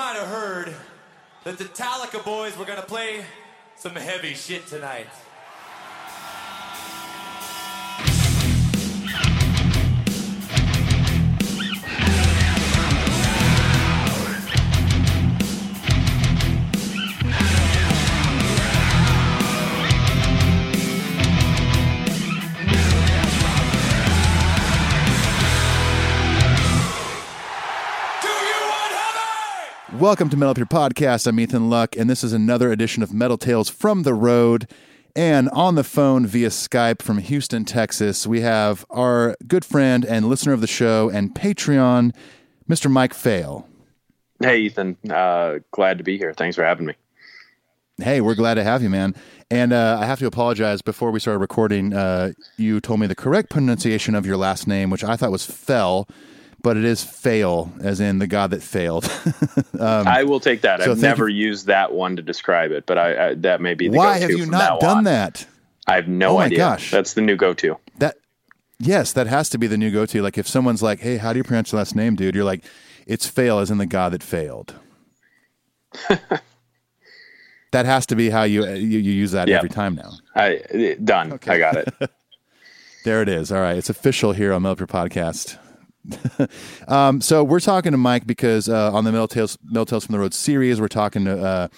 [0.00, 0.74] might have heard
[1.44, 3.22] that the Talica boys were gonna play
[3.76, 5.06] some heavy shit tonight.
[30.00, 31.26] Welcome to Metal Up Your Podcast.
[31.26, 34.66] I'm Ethan Luck, and this is another edition of Metal Tales from the Road.
[35.14, 40.26] And on the phone via Skype from Houston, Texas, we have our good friend and
[40.26, 42.14] listener of the show and Patreon,
[42.66, 42.90] Mr.
[42.90, 43.68] Mike Fail.
[44.40, 44.96] Hey, Ethan.
[45.06, 46.32] Uh, glad to be here.
[46.32, 46.94] Thanks for having me.
[47.98, 49.14] Hey, we're glad to have you, man.
[49.50, 50.80] And uh, I have to apologize.
[50.80, 54.88] Before we started recording, uh, you told me the correct pronunciation of your last name,
[54.88, 56.08] which I thought was Fell,
[56.62, 59.10] but it is Fail, as in the god that failed.
[59.80, 60.80] I will take that.
[60.80, 63.74] Um, so I've never used that one to describe it, but I, I that may
[63.74, 65.04] be the Why have you not done on.
[65.04, 65.46] that?
[65.86, 66.58] I have no Oh my idea.
[66.58, 66.90] gosh.
[66.90, 67.76] That's the new go-to.
[67.98, 68.16] That
[68.78, 70.22] yes, that has to be the new go-to.
[70.22, 72.62] Like if someone's like, "Hey, how do you pronounce your last name, dude?" You're like,
[73.06, 74.74] "It's fail, as in the god that failed."
[77.72, 79.56] that has to be how you you, you use that Yeah.
[79.58, 80.12] every time now.
[80.34, 81.38] I done.
[81.46, 81.94] I got it.
[83.02, 83.50] There it is.
[83.50, 85.56] All right, it's official here on Melter Podcast.
[86.88, 90.12] um, so we're talking to Mike because uh, on the Metal Tales, Metal Tales from
[90.14, 91.68] the Road series, we're talking to uh,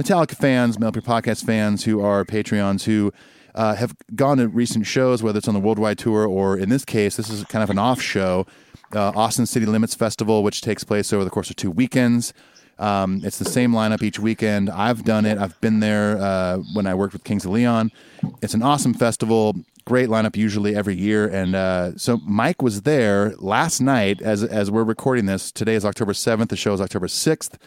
[0.00, 3.12] Metallica fans, Melter Podcast fans who are Patreons who
[3.54, 6.84] uh, have gone to recent shows, whether it's on the worldwide tour or in this
[6.84, 8.46] case, this is kind of an off show,
[8.94, 12.32] uh, Austin City Limits Festival, which takes place over the course of two weekends.
[12.78, 14.70] Um, it's the same lineup each weekend.
[14.70, 15.36] I've done it.
[15.36, 17.92] I've been there uh, when I worked with Kings of Leon.
[18.40, 19.54] It's an awesome festival.
[19.90, 21.26] Great lineup usually every year.
[21.26, 25.50] And uh, so Mike was there last night as as we're recording this.
[25.50, 26.50] Today is October seventh.
[26.50, 27.58] The show is October sixth.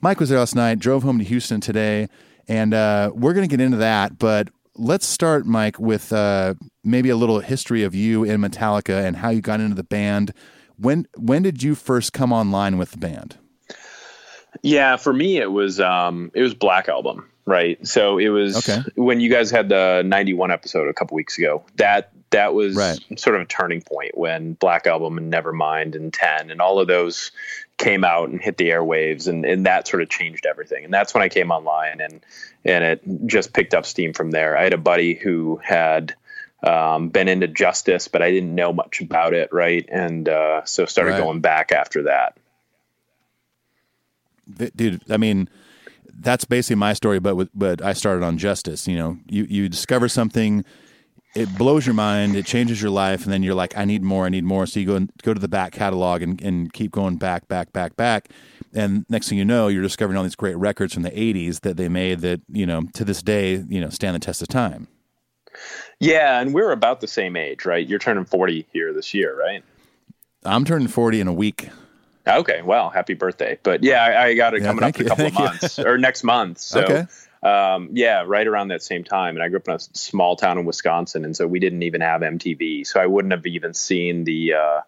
[0.00, 0.78] Mike was there last night.
[0.78, 2.06] Drove home to Houston today,
[2.46, 4.20] and uh, we're going to get into that.
[4.20, 9.16] But let's start, Mike, with uh, maybe a little history of you in Metallica and
[9.16, 10.32] how you got into the band.
[10.76, 13.36] When when did you first come online with the band?
[14.62, 17.86] Yeah, for me it was um it was Black Album, right?
[17.86, 18.82] So it was Okay.
[18.96, 21.64] when you guys had the 91 episode a couple weeks ago.
[21.76, 22.98] That that was Right.
[23.18, 26.88] sort of a turning point when Black Album and Nevermind and 10 and all of
[26.88, 27.30] those
[27.76, 30.84] came out and hit the airwaves and, and that sort of changed everything.
[30.84, 32.20] And that's when I came online and
[32.64, 34.56] and it just picked up steam from there.
[34.56, 36.14] I had a buddy who had
[36.66, 39.86] um, been into justice, but I didn't know much about it, right?
[39.88, 41.18] And uh, so started Right.
[41.20, 42.36] going back after that.
[44.58, 45.48] Th- dude i mean
[46.20, 49.18] that's basically my story but with, but i started on justice you know.
[49.26, 50.64] You you discover something
[51.34, 54.26] it blows your mind it changes your life and then you're like i need more
[54.26, 54.66] i need more.
[54.66, 57.72] So you go and go to the back catalog and, and keep going back back
[57.72, 58.28] back back.
[58.72, 61.76] And next thing you know you're discovering all these great records from the 80s that
[61.76, 64.88] they made that you know to this day you know stand the test of time.
[66.00, 67.86] Yeah, and we're about the same age, right?
[67.86, 69.62] You're turning 40 here this year, right?
[70.44, 71.70] i'm turning 40 in a week
[72.26, 73.58] Okay, well, happy birthday.
[73.62, 75.98] But yeah, I, I got it Yeah, coming up in a couple of months or
[75.98, 76.58] next month.
[76.58, 77.06] So, Okay.
[77.42, 79.36] um, yeah, right around that same time.
[79.36, 82.00] And I grew up in a small town in Wisconsin, and so we didn't even
[82.00, 82.86] have MTV.
[82.86, 84.80] So I wouldn't have even seen the uh,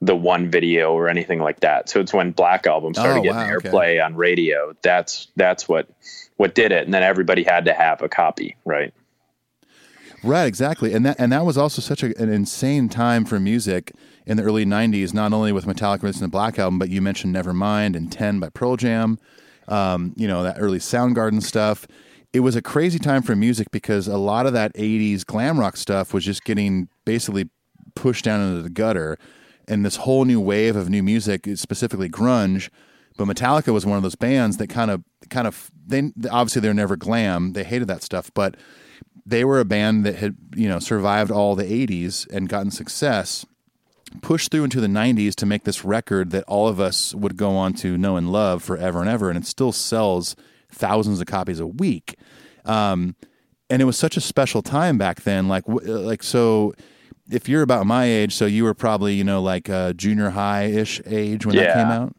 [0.00, 1.88] the one video or anything like that.
[1.88, 3.68] So it's when Black Album started Oh, getting wow, okay.
[3.70, 4.74] airplay on radio.
[4.82, 5.88] That's that's what
[6.36, 6.84] what did it.
[6.84, 8.94] And then everybody had to have a copy, right?
[10.22, 13.92] Right, exactly, and that and that was also such a, an insane time for music
[14.26, 15.14] in the early '90s.
[15.14, 18.48] Not only with Metallica releasing the Black Album, but you mentioned Nevermind and Ten by
[18.48, 19.18] Pearl Jam.
[19.68, 21.86] Um, you know that early Soundgarden stuff.
[22.32, 25.76] It was a crazy time for music because a lot of that '80s glam rock
[25.76, 27.50] stuff was just getting basically
[27.94, 29.18] pushed down into the gutter,
[29.68, 32.70] and this whole new wave of new music, specifically grunge.
[33.16, 36.72] But Metallica was one of those bands that kind of, kind of, they obviously they're
[36.72, 37.52] never glam.
[37.52, 38.56] They hated that stuff, but
[39.26, 43.44] they were a band that had you know survived all the 80s and gotten success
[44.20, 47.56] pushed through into the 90s to make this record that all of us would go
[47.56, 50.36] on to know and love forever and ever and it still sells
[50.70, 52.16] thousands of copies a week.
[52.64, 53.16] Um,
[53.70, 56.74] and it was such a special time back then like like so
[57.30, 61.00] if you're about my age so you were probably you know like uh, junior high-ish
[61.06, 62.14] age when that came out?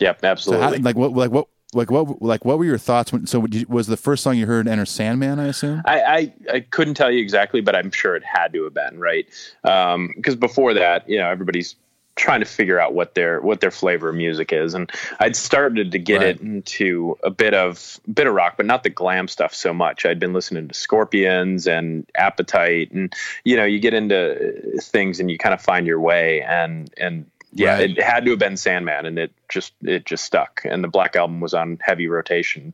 [0.00, 0.64] Yep, so absolutely.
[0.64, 3.86] how, like what like what like what like what were your thoughts when so was
[3.86, 7.20] the first song you heard enter sandman i assume I, I, I couldn't tell you
[7.20, 9.26] exactly, but I'm sure it had to have been right.
[9.64, 11.74] Um, because before that, you know, everybody's
[12.14, 15.92] trying to figure out what their what their flavor of music is, and I'd started
[15.92, 16.26] to get Right.
[16.36, 20.04] it into a bit of bit of rock, but not the glam stuff so much.
[20.04, 23.14] I'd been listening to Scorpions and Appetite, and
[23.44, 27.26] you know, you get into things and you kind of find your way, and and
[27.52, 27.90] yeah, Right.
[27.90, 30.62] it had to have been Sandman, and it just it just stuck.
[30.64, 32.72] And the Black Album was on heavy rotation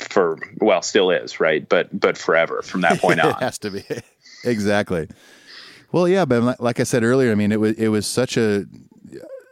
[0.00, 3.34] for well, still is right, but but forever from that point it on.
[3.34, 3.84] has to be
[4.44, 5.08] exactly.
[5.92, 8.64] Well, yeah, but like, I said earlier, I mean, it was it was such a,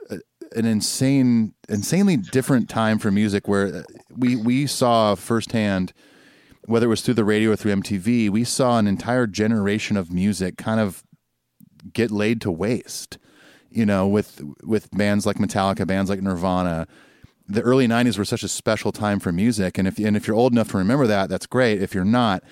[0.09, 0.19] a
[0.57, 3.83] an insane, insanely different time for music where uh,
[4.17, 5.93] we we saw firsthand,
[6.65, 10.11] whether it was through the radio or through MTV, we saw an entire generation of
[10.11, 11.03] music kind of
[11.93, 13.19] get laid to waste.
[13.71, 16.87] You know, with with bands like Metallica, bands like Nirvana.
[17.49, 20.37] The early '90s were such a special time for music, and if and if you're
[20.37, 21.83] old enough to remember that, that's great.
[21.83, 22.45] If you're not,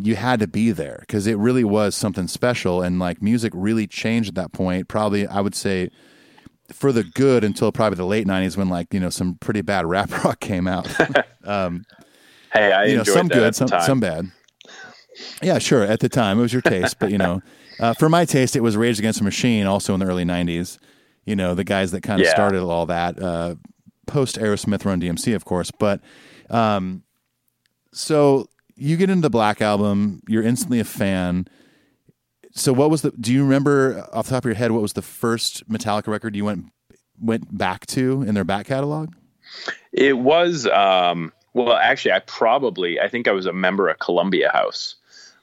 [0.00, 3.86] you had to be there because it really was something special, and like music really
[3.86, 4.88] changed at that point.
[4.88, 5.90] Probably, I would say,
[6.72, 9.86] for the good until probably the late '90s when like you know some pretty bad
[9.86, 10.88] rap rock came out.
[11.44, 11.84] Um,
[12.52, 14.30] hey, I you know, enjoyed some good, some some bad.
[15.42, 15.82] Yeah, sure.
[15.82, 17.42] At the time, it was your taste, but you know,
[17.82, 20.78] uh, for my taste, it was Rage Against the Machine, also in the early '90s.
[21.26, 22.32] You know, the guys that kind of Yeah.
[22.32, 23.20] started all that.
[23.22, 23.56] Uh,
[24.06, 26.00] Post Aerosmith, Run DMC, of course, but
[26.50, 27.02] um,
[27.92, 31.46] so you get into the Black Album, you're instantly a fan.
[32.52, 33.12] So, what was the?
[33.12, 36.34] Do you remember off the top of your head what was the first Metallica record
[36.36, 36.66] you went
[37.20, 39.12] went back to in their back catalog?
[39.92, 44.50] It was um well actually I probably I think I was a member of Columbia
[44.52, 44.96] House.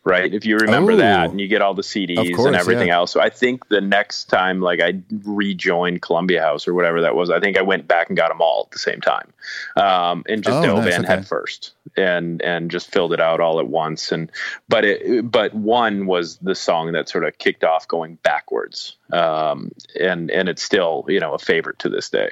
[0.05, 0.33] Right.
[0.33, 0.97] If you remember Oh.
[0.97, 2.95] that and you get all the CDs course, and everything yeah.
[2.95, 3.11] else.
[3.11, 7.29] So I think the next time like I rejoined Columbia House or whatever that was,
[7.29, 9.31] I think I went back and got them all at the same time.
[9.75, 11.13] Um, and just Oh, dove nice, in okay.
[11.15, 14.11] head first and, and just filled it out all at once.
[14.13, 14.31] And,
[14.69, 18.95] but it, but one was the song that sort of kicked off going backwards.
[19.11, 22.29] Um, and, and it's still, you know, a favorite to this day.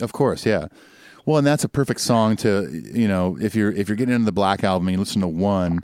[0.00, 0.68] Of course, yeah.
[1.24, 4.26] Well, and that's a perfect song to you know if you're if you're getting into
[4.26, 5.80] the Black album and you listen to one,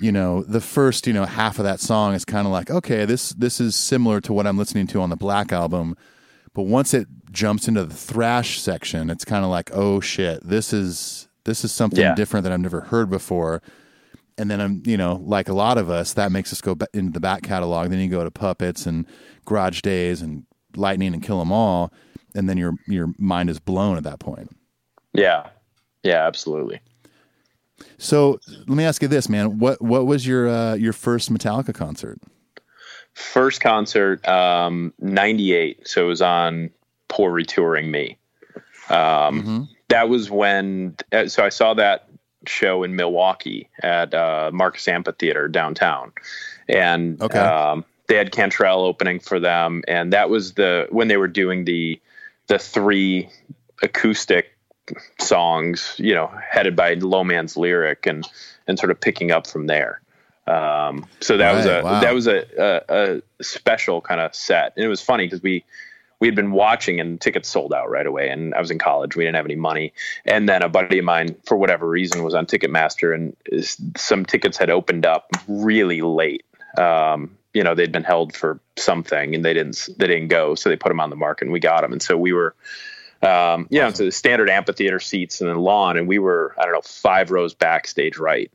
[0.00, 3.04] you know the first you know half of that song is kind of like okay
[3.04, 5.96] this this is similar to what I'm listening to on the Black album,
[6.54, 10.72] but once it jumps into the thrash section, it's kind of like oh shit this
[10.72, 12.14] is this is something Yeah.
[12.14, 13.62] different that I've never heard before.
[14.38, 17.10] And then I'm, you know, like a lot of us, that makes us go into
[17.12, 17.88] the back catalog.
[17.88, 19.06] Then you go to Puppets and
[19.46, 20.44] Garage Days and
[20.76, 21.90] Lightning and Kill 'Em All,
[22.34, 24.50] and then your your mind is blown at that point.
[25.14, 25.46] Yeah.
[26.02, 26.80] Yeah, absolutely.
[27.98, 29.58] So let me ask you this, man.
[29.58, 32.18] What what was your uh, your first Metallica concert?
[33.14, 35.88] First concert, um, 98.
[35.88, 36.68] So it was on
[37.08, 38.18] Poor Re-Touring Me.
[38.90, 42.08] Um, That was when, uh, so I saw that
[42.46, 46.12] show in Milwaukee at uh, Marcus Amphitheater downtown.
[46.68, 47.38] And Okay.
[47.38, 49.82] um, they had Cantrell opening for them.
[49.88, 51.98] And that was the, when they were doing the,
[52.48, 53.30] the three
[53.82, 54.55] acoustic
[55.18, 58.26] songs, you know, headed by Low Man's Lyric and,
[58.66, 60.00] and sort of picking up from there.
[60.46, 62.00] Um, so that was a wow.
[62.00, 65.64] that was a, a, a special kind of set, and it was funny because we
[66.20, 68.30] we had been watching and tickets sold out right away.
[68.30, 69.92] And I was in college, we didn't have any money,
[70.24, 74.24] and then a buddy of mine, for whatever reason, was on Ticketmaster, and is, some
[74.24, 76.44] tickets had opened up really late.
[76.78, 80.68] Um, you know, they'd been held for something, and they didn't they didn't go, so
[80.68, 82.54] they put them on the market, and we got them, and so we were
[83.26, 86.64] um, you know, to the standard amphitheater seats and then lawn, and we were I
[86.64, 88.50] don't know five rows backstage right,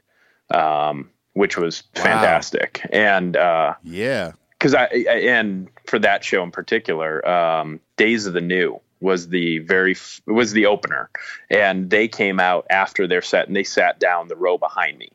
[0.49, 2.03] um, which was Wow.
[2.03, 2.81] fantastic.
[2.91, 4.31] And uh, Yeah.
[4.57, 9.29] because I, I and for that show in particular, um, Days of the New was
[9.29, 11.09] the very f- was the opener,
[11.49, 15.09] and they came out after their set and they sat down the row behind me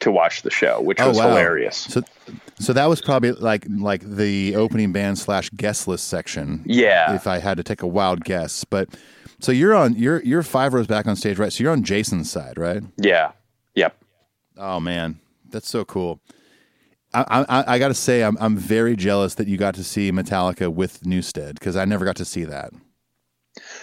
[0.00, 1.76] to watch the show, which was hilarious.
[1.76, 2.02] So
[2.60, 6.62] so that was probably like like the opening band slash guest list section.
[6.66, 7.14] Yeah.
[7.14, 8.88] If I had to take a wild guess, but
[9.40, 11.52] so you're on you're you're five rows back on stage, right?
[11.52, 12.82] So you're on Jason's side, right?
[12.98, 13.32] Yeah,
[13.74, 13.96] yep.
[14.56, 16.20] Oh man, that's so cool.
[17.14, 20.12] I I, I got to say, I'm I'm very jealous that you got to see
[20.12, 22.72] Metallica with Newstead because I never got to see that.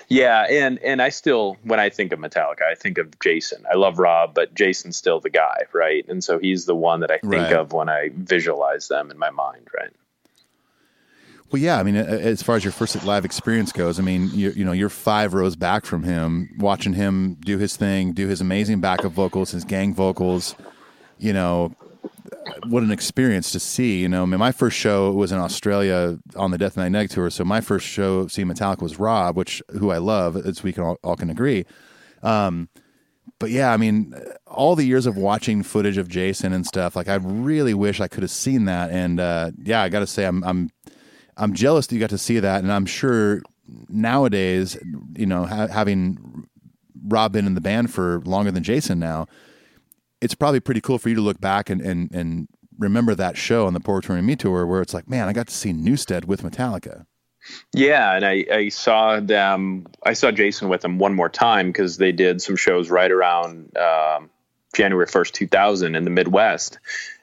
[0.10, 3.66] Yeah, and and I still when I think of Metallica, I think of Jason.
[3.70, 6.08] I love Rob, but Jason's still the guy, right?
[6.08, 7.54] And so he's the one that I think Right.
[7.54, 9.92] of when I visualize them in my mind, right?
[11.52, 11.80] Well, yeah.
[11.80, 14.74] I mean, as far as your first live experience goes, I mean, you you know,
[14.74, 19.12] you're five rows back from him, watching him do his thing, do his amazing backup
[19.14, 20.56] vocals, his gang vocals.
[21.20, 21.74] You know,
[22.68, 24.01] what an experience to see.
[24.01, 27.30] You know, I mean, my first show was in Australia on the Death Magnetic tour.
[27.30, 30.84] So my first show seeing Metallica was Rob, which who I love, as we can
[30.84, 31.66] all, all can agree.
[32.24, 32.70] Um,
[33.39, 34.13] but yeah, I mean,
[34.48, 38.08] all the years of watching footage of Jason and stuff, like I really wish I
[38.08, 38.89] could have seen that.
[38.89, 40.70] And uh, yeah, I got to say, I'm I'm
[41.36, 43.42] I'm jealous that you got to see that, and I'm sure
[43.89, 44.77] nowadays,
[45.16, 46.48] you know, ha- having
[47.08, 49.27] Rob been in the band for longer than Jason now,
[50.22, 52.48] it's probably pretty cool for you to look back and and, and
[52.78, 55.54] remember that show on the Touring Me tour where it's like, man, I got to
[55.54, 57.06] see Newstead with Metallica.
[57.74, 59.88] Yeah, and I, I saw them.
[60.04, 63.76] I saw Jason with them one more time because they did some shows right around
[63.78, 64.30] um,
[64.76, 66.80] January first, two thousand, in the Midwest,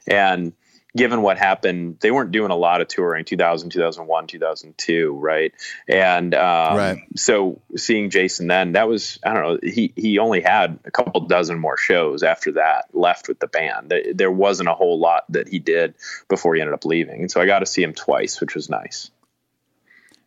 [0.07, 0.53] and
[0.95, 5.53] given what happened, they weren't doing a lot of touring 2000, 2001, 2002, right?
[5.87, 6.97] And um, Right.
[7.15, 11.21] so seeing Jason then, that was, I don't know, he, he only had a couple
[11.27, 13.93] dozen more shows after that left with the band.
[14.13, 15.93] There- wasn't a whole lot that he did
[16.29, 17.21] before he ended up leaving.
[17.21, 19.09] And so I got to see him twice, which was nice.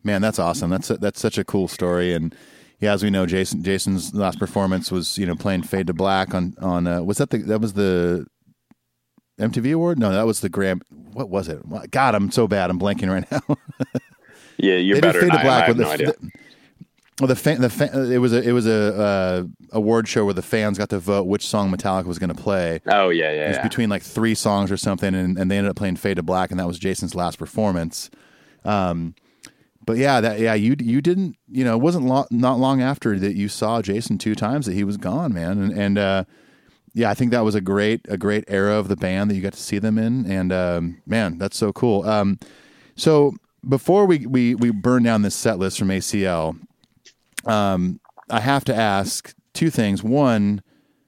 [0.03, 0.69] Man, that's awesome.
[0.69, 2.13] That's that's such a cool story.
[2.13, 2.33] And
[2.79, 6.33] yeah, as we know, Jason Jason's last performance was you know playing Fade to Black
[6.33, 8.25] on on uh, was that the that was the
[9.39, 9.97] MTV award?
[9.99, 10.81] No, that was the Gram.
[11.13, 11.61] What was it?
[11.91, 12.69] God, I'm so bad.
[12.69, 13.57] I'm blanking right now.
[14.61, 15.41] Yeah, you're they better did Fade to I.
[15.41, 16.07] I Black have with no the, idea.
[16.07, 16.31] the
[17.19, 20.33] well, the fan, the fan, it was a it was a uh, award show where
[20.33, 22.79] the fans got to vote which song Metallica was going to play.
[22.87, 23.45] oh, yeah, yeah.
[23.45, 23.63] It was yeah.
[23.63, 26.51] between like three songs or something, and, and they ended up playing "Fade to Black,"
[26.51, 28.09] and that was Jason's last performance.
[28.63, 29.15] Um,
[29.85, 33.19] but yeah, that yeah, you you didn't you know it wasn't lo- not long after
[33.19, 36.23] that you saw Jason two times that he was gone, man, and and uh,
[36.93, 39.41] yeah, I think that was a great a great era of the band that you
[39.41, 42.03] got to see them in, and um, man, that's so cool.
[42.07, 42.39] Um,
[42.95, 43.33] so
[43.67, 46.59] before we we we burn down this set list from ACL,
[47.45, 50.03] um, I have to ask two things.
[50.03, 50.61] One,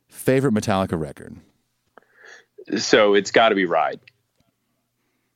[0.08, 1.38] favorite Metallica record.
[2.78, 4.00] so it's got to be Ride.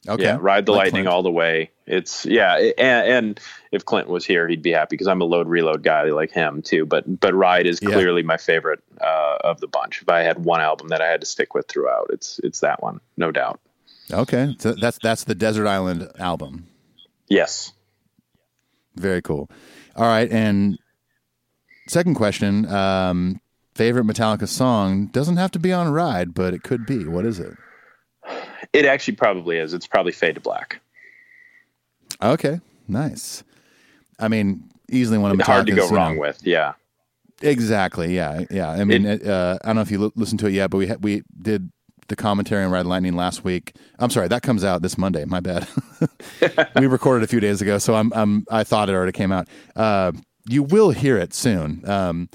[0.07, 0.23] Okay.
[0.23, 1.71] Yeah, ride the lightning all the way.
[1.87, 3.39] It's yeah, and, and
[3.75, 6.61] if Clint was here, he'd be happy because I'm a load reload guy like him
[6.61, 6.85] too.
[6.85, 7.89] But but ride is Yeah.
[7.91, 10.01] clearly my favorite uh, of the bunch.
[10.01, 12.81] If I had one album that I had to stick with throughout, it's it's that
[12.81, 13.59] one, no doubt.
[14.11, 16.67] Okay, so that's that's the Desert Island album.
[17.27, 17.71] Yes.
[18.95, 19.49] Very cool.
[19.95, 20.77] All right, and
[21.87, 23.41] second question: um,
[23.73, 27.05] favorite Metallica song doesn't have to be on Ride, but it could be.
[27.05, 27.53] What is it?
[28.73, 29.73] It actually probably is.
[29.73, 30.79] It's probably Fade to Black.
[32.21, 33.43] Okay, nice.
[34.19, 35.47] I mean, easily one of Metallica's.
[35.47, 36.45] Hard to go you know- wrong with.
[36.45, 36.73] Yeah.
[37.41, 38.15] Exactly.
[38.15, 38.43] Yeah.
[38.49, 38.69] Yeah.
[38.69, 40.87] I mean, uh, I don't know if you l- listened to it yet, but we
[40.87, 41.69] ha- we did
[42.07, 43.75] the commentary on Red Lightning last week.
[43.99, 45.25] I'm sorry, that comes out this Monday.
[45.25, 45.67] My bad.
[46.79, 49.47] we recorded a few days ago, so I'm I'm I thought it already came out.
[49.75, 50.13] Uh,
[50.47, 51.87] you will hear it soon.
[51.89, 52.29] Um,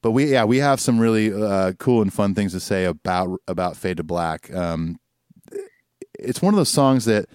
[0.00, 3.38] but we yeah we have some really uh, cool and fun things to say about
[3.46, 4.52] about Fade to Black.
[4.54, 4.98] Um,
[6.18, 7.26] it's one of those songs that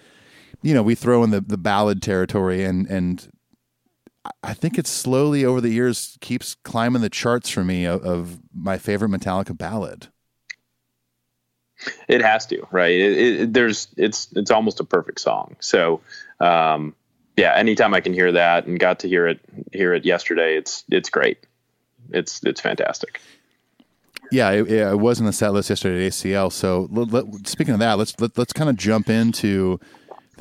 [0.64, 3.30] you know we throw in the the ballad territory and and
[4.44, 8.40] I think it slowly over the years keeps climbing the charts for me of, of
[8.54, 10.08] my favorite Metallica ballad.
[12.08, 12.92] It has to, right?
[12.94, 15.56] It, it, there's it's it's almost a perfect song.
[15.60, 16.02] So,
[16.40, 16.94] um,
[17.36, 19.40] yeah, anytime I can hear that and got to hear it
[19.72, 21.40] hear it yesterday, it's it's great.
[22.12, 23.20] It's it's fantastic.
[24.32, 26.52] Yeah, it, it was in the set list yesterday at ACL.
[26.52, 29.80] So let, let- speaking of that, let's let, let's kind of jump into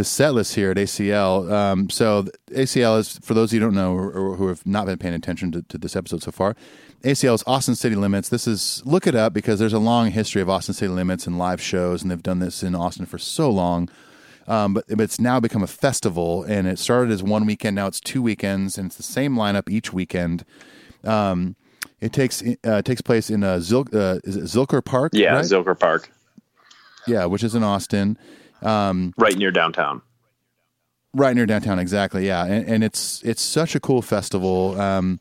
[0.01, 1.53] the set list here at ACL.
[1.53, 4.67] Um, so ACL is for those of you who don't know or, or who have
[4.67, 6.57] not been paying attention to, to this episode so far.
[7.03, 8.31] ACL is Austin City Limits.
[8.31, 11.39] This is look it up because there's a long history of Austin City Limits and
[11.39, 13.91] live shows, and they've done this in Austin for so long.
[14.49, 17.77] Um, but, but it's now become a festival, and it started as one weekend.
[17.77, 20.47] Now it's two weekends, and it's the same lineup each weekend.
[21.05, 21.57] Um,
[22.01, 25.13] it takes uh, takes place in uh, Zil, uh, is it Zilker Park?
[25.15, 25.45] Yeah, right?
[25.45, 26.11] Zilker Park,
[27.07, 28.17] yeah, which is in Austin,
[28.63, 30.03] right near downtown.
[31.15, 31.79] right near downtown.
[31.79, 32.27] Exactly.
[32.27, 34.81] Yeah, and, and it's it's such a cool festival.
[34.81, 35.21] Um,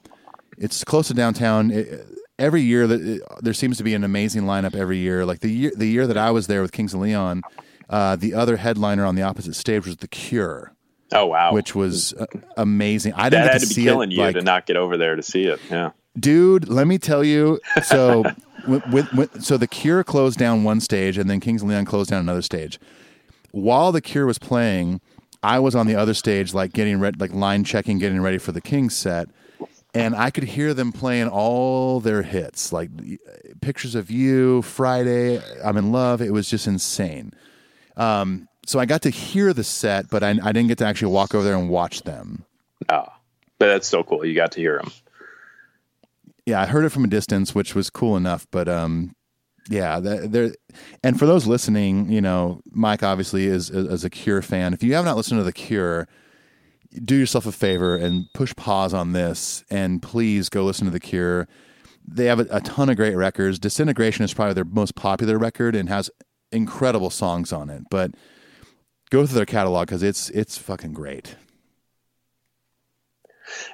[0.58, 1.72] it's close to downtown.
[1.72, 2.05] It,
[2.38, 5.25] every year that there seems to be an amazing lineup every year.
[5.25, 7.41] Like the year the year that I was there with Kings of Leon,
[7.89, 10.74] uh, the other headliner on the opposite stage was The Cure,
[11.12, 12.25] Oh wow, which was uh,
[12.58, 13.13] amazing.
[13.13, 14.15] I didn't that had to to be see killing it.
[14.15, 15.60] you like, to not get over there to see it.
[15.69, 15.91] Yeah.
[16.19, 18.24] dude let me tell you so
[18.67, 21.86] with, with, with, so the cure closed down one stage and then kings of leon
[21.86, 22.79] closed down another stage
[23.51, 25.00] while the cure was playing
[25.44, 28.51] i was on the other stage like getting ready like line checking getting ready for
[28.51, 29.27] the kings set
[29.94, 32.89] and i could hear them playing all their hits like
[33.62, 37.32] pictures of you friday i'm in love it was just insane
[37.98, 41.12] um, so i got to hear the set but I, I didn't get to actually
[41.12, 42.46] walk over there and watch them
[42.88, 43.08] Oh,
[43.58, 44.25] but that's so cool.
[44.25, 44.89] You got to hear them.
[46.46, 48.48] yeah, I heard it from a distance, which was cool enough.
[48.51, 49.13] But um,
[49.69, 50.51] yeah, there.
[51.03, 54.73] And for those listening, you know, Mike obviously is, is is a Cure fan.
[54.73, 56.07] If you have not listened to the Cure,
[57.05, 60.99] do yourself a favor and push pause on this, and please go listen to the
[60.99, 61.47] Cure.
[62.07, 63.59] They have a, a ton of great records.
[63.59, 66.09] Disintegration is probably their most popular record and has
[66.51, 67.83] incredible songs on it.
[67.91, 68.11] But
[69.11, 71.35] go through their catalog because it's it's fucking great.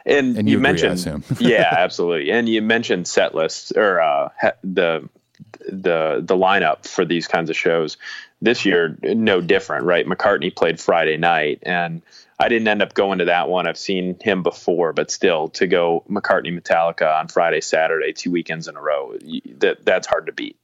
[0.06, 2.32] And, And you, you agree, mentioned, yeah, absolutely.
[2.32, 5.10] And you mentioned set lists or uh, he- the
[5.60, 7.98] the the lineup for these kinds of shows.
[8.42, 10.06] This year, no different, right?
[10.06, 12.02] McCartney played Friday night, and
[12.40, 13.68] I didn't end up going to that one.
[13.68, 18.68] I've seen him before, but still to go McCartney Metallica on Friday, Saturday, two weekends
[18.68, 19.18] in a row,
[19.58, 20.58] that that's hard to beat.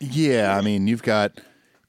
[0.00, 1.32] Yeah, I mean, you've got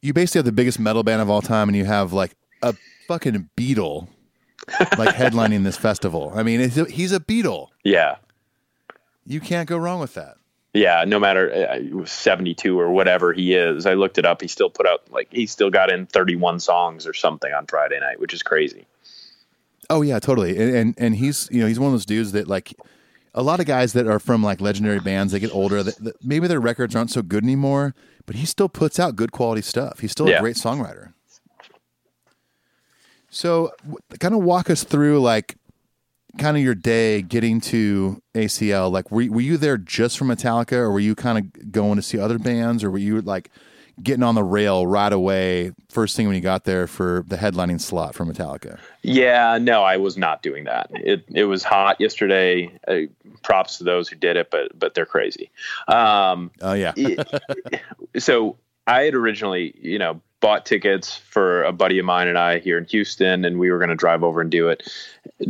[0.02, 2.76] you basically have the biggest metal band of all time, and you have like a
[3.08, 4.08] fucking Beatle
[4.98, 6.32] like headlining this festival.
[6.36, 7.70] I mean, he's a Beatle.
[7.84, 8.18] Yeah,
[9.26, 10.38] you can't go wrong with that.
[10.76, 13.86] Yeah, no matter uh, 72 or whatever he is.
[13.86, 14.42] I looked it up.
[14.42, 17.98] He still put out like he still got in 31 songs or something on Friday
[17.98, 18.86] night, which is crazy.
[19.90, 20.58] Oh yeah, totally.
[20.58, 22.74] And, and and, he's you know he's one of those dudes that like
[23.34, 25.32] a lot of guys that are from like legendary bands.
[25.32, 25.82] They get older.
[25.82, 29.32] That, that maybe their records aren't so good anymore, but he still puts out good
[29.32, 30.00] quality stuff.
[30.00, 30.40] He's still yeah.
[30.40, 31.14] a great songwriter.
[33.30, 33.72] So,
[34.20, 35.56] kind of walk us through like
[36.38, 38.92] kind of your day getting to ACL?
[38.92, 42.02] Like, were were you there just for Metallica, or were you kind of going to
[42.02, 43.50] see other bands, or were you like
[44.02, 47.80] getting on the rail right away first thing when you got there for the headlining
[47.80, 48.80] slot for Metallica?
[49.02, 50.90] Yeah, no, I was not doing that.
[50.92, 52.78] It it was hot yesterday.
[52.88, 53.12] Uh,
[53.44, 55.52] props to those who did it, but but they're crazy.
[55.88, 56.94] Um, oh yeah.
[58.18, 62.60] so I had originally, you know, bought tickets for a buddy of mine and I
[62.60, 64.88] here in Houston, and we were going to drive over and do it,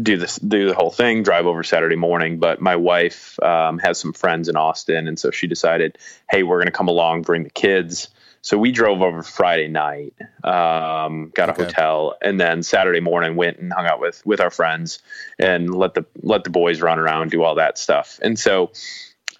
[0.01, 2.39] do this, do the whole thing, drive over Saturday morning.
[2.39, 5.97] But my wife um, has some friends in Austin, and so she decided,
[6.29, 8.07] hey, we're going to come along, bring the kids.
[8.41, 10.13] So we drove over Friday night,
[10.45, 11.65] um, got a okay.
[11.65, 14.99] hotel, and then Saturday morning went and hung out with with our friends
[15.37, 18.17] and let the let the boys run around, do all that stuff.
[18.23, 18.71] And so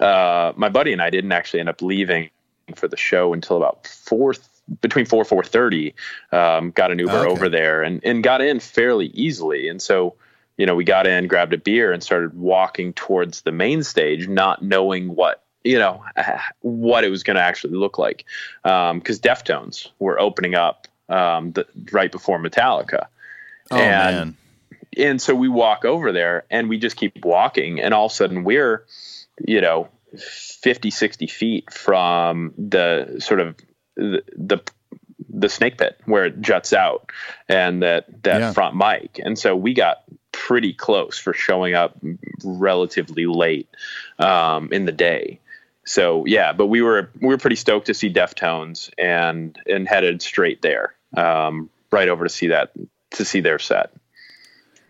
[0.02, 2.30] uh, my buddy and I didn't actually end up leaving
[2.76, 4.34] for the show until about four
[4.82, 5.94] between four four thirty,
[6.32, 7.32] um, got an Uber okay.
[7.32, 9.68] over there and and got in fairly easily.
[9.68, 10.16] And so,
[10.58, 14.28] you know, we got in, grabbed a beer, and started walking towards the main stage,
[14.28, 16.04] not knowing what you know
[16.62, 18.26] what it was going to actually look like,
[18.64, 23.08] because um, Deftones were opening up um, the, right before Metallica.
[23.72, 24.38] Oh and, man!
[24.98, 28.16] And so we walk over there, and we just keep walking, and all of a
[28.16, 28.86] sudden we're,
[29.46, 33.56] you know, 50, 60 feet from the sort of
[33.96, 34.62] the,
[35.36, 37.12] the snake pit where it juts out
[37.48, 38.54] and that that yeah.
[38.54, 39.20] front mic.
[39.24, 41.98] And so we got pretty close for showing up
[42.44, 43.70] relatively late
[44.20, 45.40] um, in the day.
[45.86, 50.22] So yeah but we were we were pretty stoked to see deftones and and headed
[50.22, 52.72] straight there um, right over to see that
[53.12, 53.92] to see their set.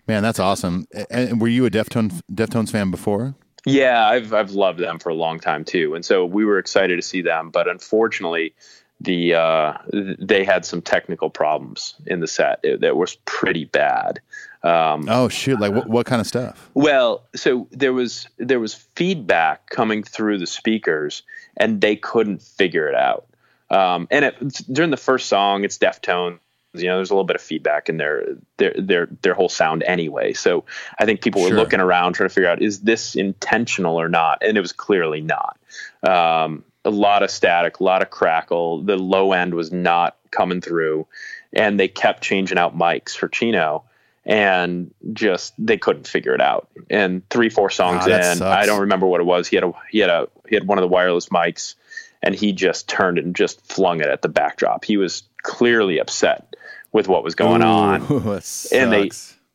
[0.07, 0.87] Man that's awesome.
[1.09, 3.35] And were you a deftones deftones fan before?
[3.65, 5.95] Yeah i've i've loved them for a long time too.
[5.95, 8.53] And so we were excited to see them but unfortunately
[9.01, 14.21] the uh, they had some technical problems in the set that was pretty bad.
[14.63, 15.59] Um, oh shoot!
[15.59, 16.69] Like what, what kind of stuff?
[16.73, 21.23] Well, so there was there was feedback coming through the speakers,
[21.57, 23.27] and they couldn't figure it out.
[23.69, 24.37] Um, and it,
[24.71, 26.39] during the first song, it's Deftones.
[26.73, 29.83] You know, there's a little bit of feedback in their their their their whole sound
[29.83, 30.33] anyway.
[30.33, 30.65] So
[30.99, 31.57] I think people were sure.
[31.57, 35.21] looking around trying to figure out is this intentional or not, and it was clearly
[35.21, 35.57] not.
[36.03, 38.83] Um, a lot of static, a lot of crackle.
[38.83, 41.07] The low end was not coming through,
[41.51, 43.83] and they kept changing out mics for Chino,
[44.25, 46.69] and just they couldn't figure it out.
[46.89, 48.41] And three, four songs in, sucks.
[48.41, 49.47] I don't remember what it was.
[49.47, 51.75] He had a he had a he had one of the wireless mics,
[52.21, 54.85] and he just turned and just flung it at the backdrop.
[54.85, 56.55] He was clearly upset
[56.91, 58.01] with what was going Ooh, on,
[58.71, 59.09] and they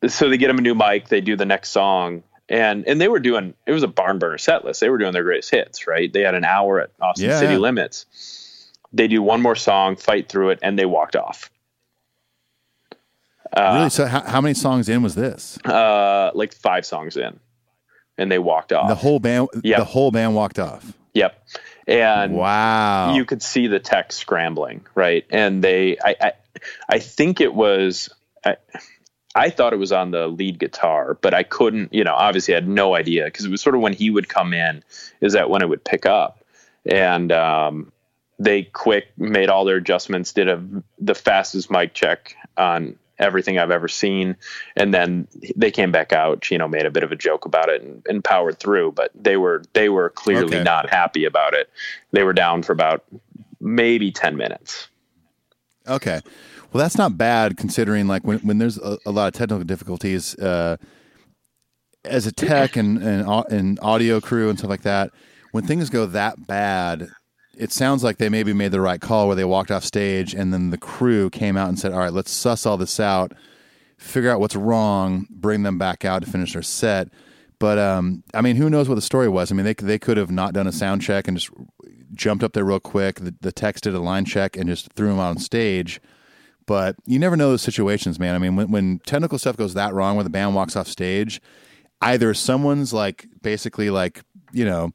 [0.09, 1.09] so they get him a new mic.
[1.09, 4.37] They do the next song, and and they were doing it was a barn burner
[4.37, 4.81] set list.
[4.81, 6.13] They were doing their greatest hits, right?
[6.13, 7.39] They had an hour at Austin yeah.
[7.39, 8.07] City Limits.
[8.93, 11.49] They do one more song, fight through it, and they walked off.
[13.57, 13.91] Uh, really?
[13.91, 15.59] So how, how, many songs in was this?
[15.65, 17.39] Uh, like five songs in,
[18.19, 18.89] and they walked off.
[18.89, 19.49] The whole band.
[19.63, 19.79] Yep.
[19.79, 20.93] The whole band walked off.
[21.15, 21.49] Yep.
[21.87, 25.25] And wow, you could see the tech scrambling, right?
[25.31, 26.33] And they, I, I,
[26.89, 28.11] I think it was.
[28.45, 28.57] I,
[29.35, 32.57] I thought it was on the lead guitar, but I couldn't, you know, obviously I
[32.57, 34.83] had no idea because it was sort of when he would come in,
[35.21, 36.45] is that when it would pick up.
[36.85, 37.93] And um,
[38.39, 40.63] they quick made all their adjustments, did a
[40.99, 44.37] the fastest mic check on everything I've ever seen.
[44.75, 47.69] And then they came back out, you know, made a bit of a joke about
[47.69, 50.65] it and, and powered through, but they were they were clearly okay.
[50.65, 51.71] not happy about it.
[52.11, 53.05] They were down for about
[53.61, 54.89] maybe 10 minutes.
[55.87, 56.21] Okay.
[56.73, 60.37] Well, that's not bad considering like when when there's a, a lot of technical difficulties
[60.39, 60.77] uh,
[62.05, 65.11] as a tech and, and and audio crew and stuff like that.
[65.53, 67.09] When things go that bad,
[67.57, 70.53] it sounds like they maybe made the right call where they walked off stage and
[70.53, 73.33] then the crew came out and said, "All right, let's suss all this out,
[73.99, 77.09] figure out what's wrong, bring them back out to finish their set."
[77.59, 79.51] But um, I mean, who knows what the story was?
[79.51, 81.51] I mean, they they could have not done a sound check and just
[82.15, 83.17] jumped up there real quick.
[83.17, 86.01] The, the techs did a line check and just threw them out on stage
[86.71, 88.37] but you never know those situations, man.
[88.37, 91.43] I mean, when, when technical stuff goes that wrong, when the band walks off stage,
[92.01, 94.21] either someone's like basically like
[94.53, 94.93] you know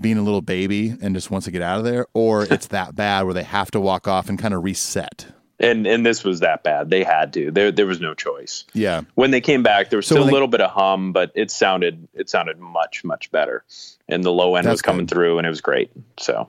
[0.00, 2.96] being a little baby and just wants to get out of there, or it's that
[2.96, 5.26] bad where they have to walk off and kind of reset.
[5.60, 6.90] And and this was that bad.
[6.90, 7.52] They had to.
[7.52, 8.64] There there was no choice.
[8.74, 9.02] Yeah.
[9.14, 11.30] When they came back, there was So still a they- little bit of hum, but
[11.36, 13.62] it sounded it sounded much much better.
[14.08, 15.14] And the low end was coming good.
[15.14, 15.92] through, and it was great.
[16.18, 16.48] So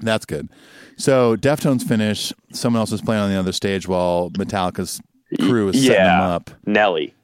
[0.00, 0.48] That's good.
[0.96, 2.32] So Deftones finish.
[2.52, 5.00] Someone else is playing on the other stage while Metallica's
[5.40, 6.50] crew is setting them up.
[6.66, 7.14] Nelly.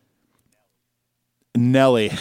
[1.54, 2.11] Nelly.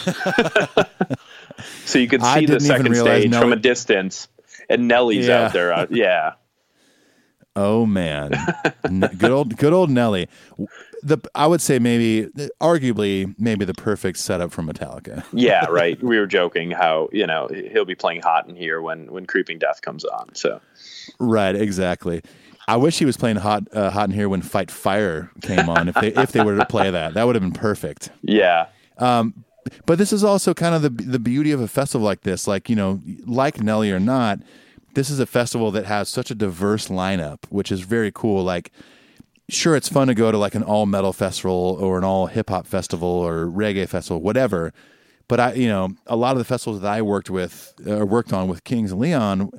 [1.84, 4.26] So you I see the second stage from a distance,
[4.68, 5.42] and Nelly's Yeah.
[5.46, 5.72] out there.
[5.72, 6.32] Uh, yeah,
[7.54, 8.32] Oh man,
[9.18, 10.28] good old good old Nelly.
[11.02, 12.28] The I would say maybe,
[12.60, 15.24] arguably, maybe the perfect setup for Metallica.
[15.32, 16.00] yeah, right.
[16.02, 19.58] we were joking how you know he'll be playing hot in here when when Creeping
[19.58, 20.34] Death comes on.
[20.34, 20.60] So
[21.18, 22.22] Right, exactly.
[22.68, 25.88] I wish he was playing hot uh, hot in here when Fight Fire came on.
[25.88, 28.10] If they if they were to play that, that would have been perfect.
[28.22, 28.66] yeah,
[28.98, 29.44] Um,
[29.86, 32.46] But this is also kind of the the beauty of a festival like this.
[32.46, 34.38] Like you know, like Nelly or not,
[34.94, 38.42] this is a festival that has such a diverse lineup, which is very cool.
[38.42, 38.72] Like,
[39.48, 42.50] sure, it's fun to go to like an all metal festival or an all hip
[42.50, 44.72] hop festival or reggae festival, whatever.
[45.28, 48.32] But I, you know, a lot of the festivals that I worked with or worked
[48.32, 49.50] on with Kings and Leon,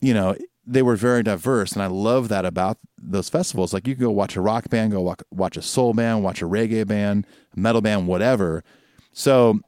[0.00, 3.74] you know, they were very diverse, and I love that about those festivals.
[3.74, 6.40] Like you can go watch a rock band, go watch, watch a soul band, watch
[6.42, 8.64] a reggae band, metal band, whatever.
[9.12, 9.60] So,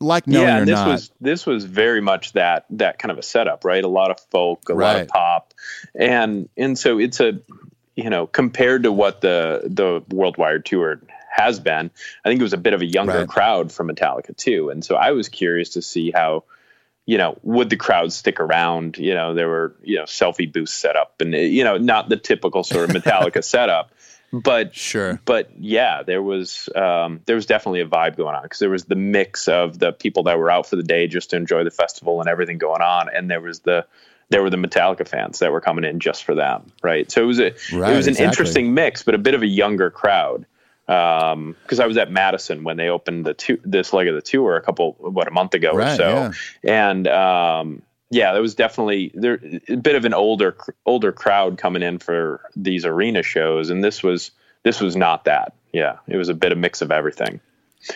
[0.00, 0.58] like Nelly yeah.
[0.58, 3.82] And this not, was this was very much that that kind of a setup, right?
[3.82, 5.54] A lot of folk, a lot of pop,
[5.94, 7.40] and and so it's a
[7.96, 11.90] you know compared to what the the Worldwide tour has been,
[12.24, 13.28] I think it was a bit of a younger Right.
[13.28, 16.44] crowd for Metallica too, and so I was curious to see how.
[17.06, 18.98] You know, would the crowd stick around?
[18.98, 22.18] You know, there were you know selfie booths set up, and you know, not the
[22.18, 23.92] typical sort of Metallica setup,
[24.32, 28.58] but sure, but yeah, there was um, there was definitely a vibe going on because
[28.58, 31.36] there was the mix of the people that were out for the day just to
[31.36, 33.86] enjoy the festival and everything going on, and there was the
[34.30, 37.10] there were the Metallica fans that were coming in just for them, right?
[37.10, 38.24] So it was a Right, it was an exactly.
[38.24, 40.46] interesting mix, but a bit of a younger crowd.
[40.86, 44.56] Because I was at Madison when they opened the tou- this leg of the tour
[44.56, 46.32] a couple what a month ago or so, yeah.
[46.86, 51.82] and um, yeah, there was definitely there a bit of an older older crowd coming
[51.82, 54.30] in for these arena shows, and this was
[54.62, 55.54] this was not that.
[55.72, 57.40] Yeah, it was a bit of a mix of everything.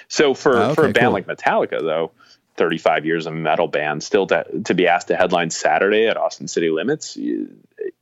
[0.09, 1.13] So for Oh, for a band cool.
[1.13, 2.13] like Metallica, though,
[2.57, 6.49] 35 years of metal band, still to to be asked to headline Saturday at Austin
[6.49, 7.17] City Limits,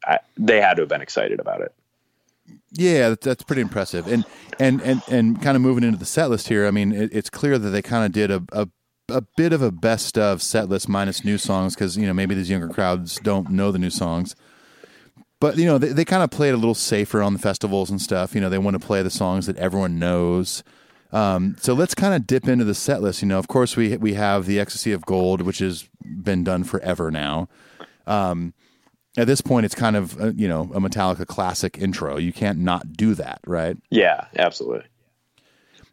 [0.05, 1.73] I, they had to have been excited about it.
[2.73, 4.07] Yeah, that's, that's pretty impressive.
[4.09, 4.25] And
[4.59, 6.67] and and and kind of moving into the set list here.
[6.67, 8.69] I mean, it, it's clear that they kind of did a, a
[9.11, 12.35] a bit of a best of set list minus new songs because you know maybe
[12.35, 14.35] these younger crowds don't know the new songs.
[15.41, 18.01] But you know they, they kind of played a little safer on the festivals and
[18.01, 18.35] stuff.
[18.35, 20.63] You know they want to play the songs that everyone knows.
[21.13, 23.23] Um, so let's kind of dip into the set list.
[23.23, 26.65] You know, of course we we have the Ecstasy of Gold, which has been done
[26.65, 27.49] forever now.
[28.07, 28.55] Um,
[29.17, 32.17] at this point, it's kind of uh, you know a Metallica classic intro.
[32.17, 33.77] You can't not do that, right?
[33.91, 34.87] Yeah, absolutely.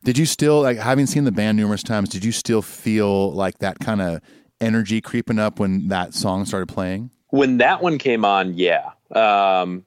[0.03, 2.09] Did you still like having seen the band numerous times?
[2.09, 4.21] Did you still feel like that kind of
[4.61, 7.11] energy creeping up when that song started playing?
[7.29, 8.91] when that one came on, yeah.
[9.11, 9.85] Um,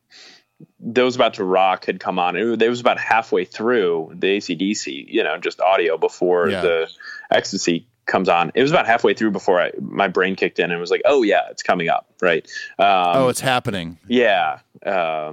[0.78, 2.36] those about to rock had come on.
[2.36, 6.60] It, it was about halfway through the ACDC, you know, just audio before Yeah.
[6.60, 6.90] the
[7.30, 8.52] ecstasy comes on.
[8.54, 11.22] It was about halfway through before I, my brain kicked in and was like, oh
[11.22, 12.12] yeah, it's coming up.
[12.20, 12.44] Right.
[12.78, 13.98] Um, oh, it's happening.
[14.06, 14.58] yeah.
[14.84, 15.32] Uh,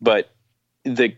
[0.00, 0.30] but
[0.84, 1.14] the,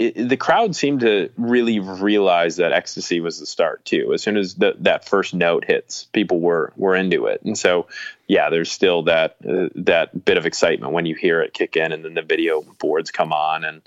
[0.00, 4.12] it, the crowd seemed to really realize that ecstasy was the start too.
[4.14, 7.86] As soon as the, that first note hits, people were were into it, and so
[8.26, 11.92] yeah, there's still that uh, that bit of excitement when you hear it kick in,
[11.92, 13.82] and then the video boards come on, and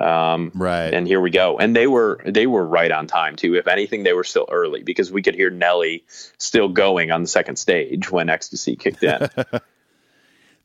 [0.00, 0.94] um, Right.
[0.94, 1.58] and here we go.
[1.58, 3.54] And they were they were right on time too.
[3.56, 6.04] If anything, they were still early because we could hear Nelly
[6.38, 9.28] still going on the second stage when ecstasy kicked in.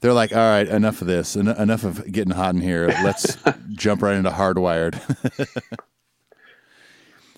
[0.04, 1.38] They're like, all right, enough of this.
[1.38, 2.88] En- enough of getting hot in here.
[2.88, 3.38] Let's
[3.72, 5.00] jump right into hardwired.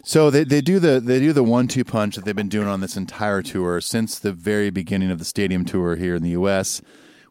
[0.03, 2.67] so they, they do the they do the one two punch that they've been doing
[2.67, 6.31] on this entire tour since the very beginning of the stadium tour here in the
[6.31, 6.81] U.S.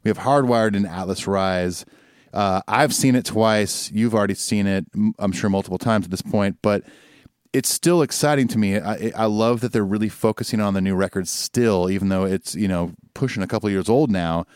[0.05, 1.85] We have hardwired and Atlas Rise.
[2.33, 3.91] Uh, I've seen it twice.
[3.91, 4.87] You've already seen it.
[5.19, 6.85] I'm sure multiple times at this point, but
[7.53, 8.79] it's still exciting to me.
[8.79, 12.55] I, I love that they're really focusing on the new records still, even though it's
[12.55, 14.47] you know pushing a couple years old now.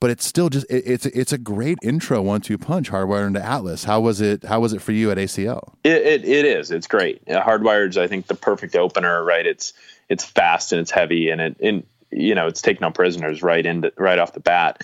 [0.00, 3.44] But it's still just it, it's it's a great intro one two punch hardwired into
[3.44, 3.84] Atlas.
[3.84, 4.44] How was it?
[4.44, 5.74] How was it for you at ACL?
[5.84, 6.70] It, it, it is.
[6.70, 7.24] It's great.
[7.26, 9.24] hardwired is I think, the perfect opener.
[9.24, 9.46] Right?
[9.46, 9.72] It's
[10.08, 13.64] it's fast and it's heavy, and it and you know it's taking on prisoners right
[13.64, 14.82] into right off the bat.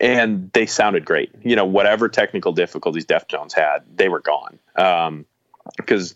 [0.00, 1.30] and they sounded great.
[1.42, 4.58] You know, whatever technical difficulties Deftones had, they were gone.
[4.76, 5.24] Um,
[5.76, 6.14] because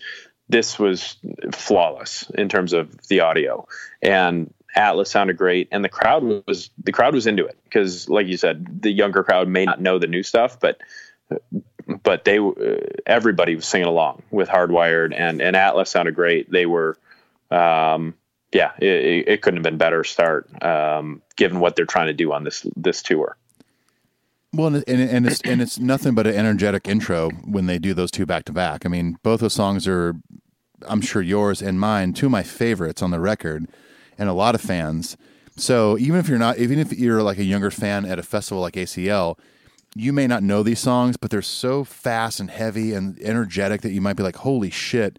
[0.48, 1.16] this was
[1.52, 3.66] flawless in terms of the audio
[4.02, 8.26] and Atlas sounded great and the crowd was the crowd was into it because like
[8.26, 10.78] you said the younger crowd may not know the new stuff but
[12.02, 12.38] but they
[13.06, 16.50] everybody was singing along with hardwired and and Atlas sounded great.
[16.50, 16.96] They were
[17.50, 18.14] um,
[18.52, 22.32] yeah it, it, couldn't have been better start um, given what they're trying to do
[22.32, 23.36] on this this tour.
[24.52, 28.10] Well, and, and it's and it's nothing but an energetic intro when they do those
[28.10, 28.86] two back to back.
[28.86, 30.14] I mean, both those songs are,
[30.86, 33.68] I'm sure yours and mine, two of my favorites on the record,
[34.18, 35.16] and a lot of fans.
[35.56, 38.60] So even if you're not, even if you're like a younger fan at a festival
[38.60, 39.38] like ACL,
[39.94, 43.92] you may not know these songs, but they're so fast and heavy and energetic that
[43.92, 45.18] you might be like, "Holy shit!"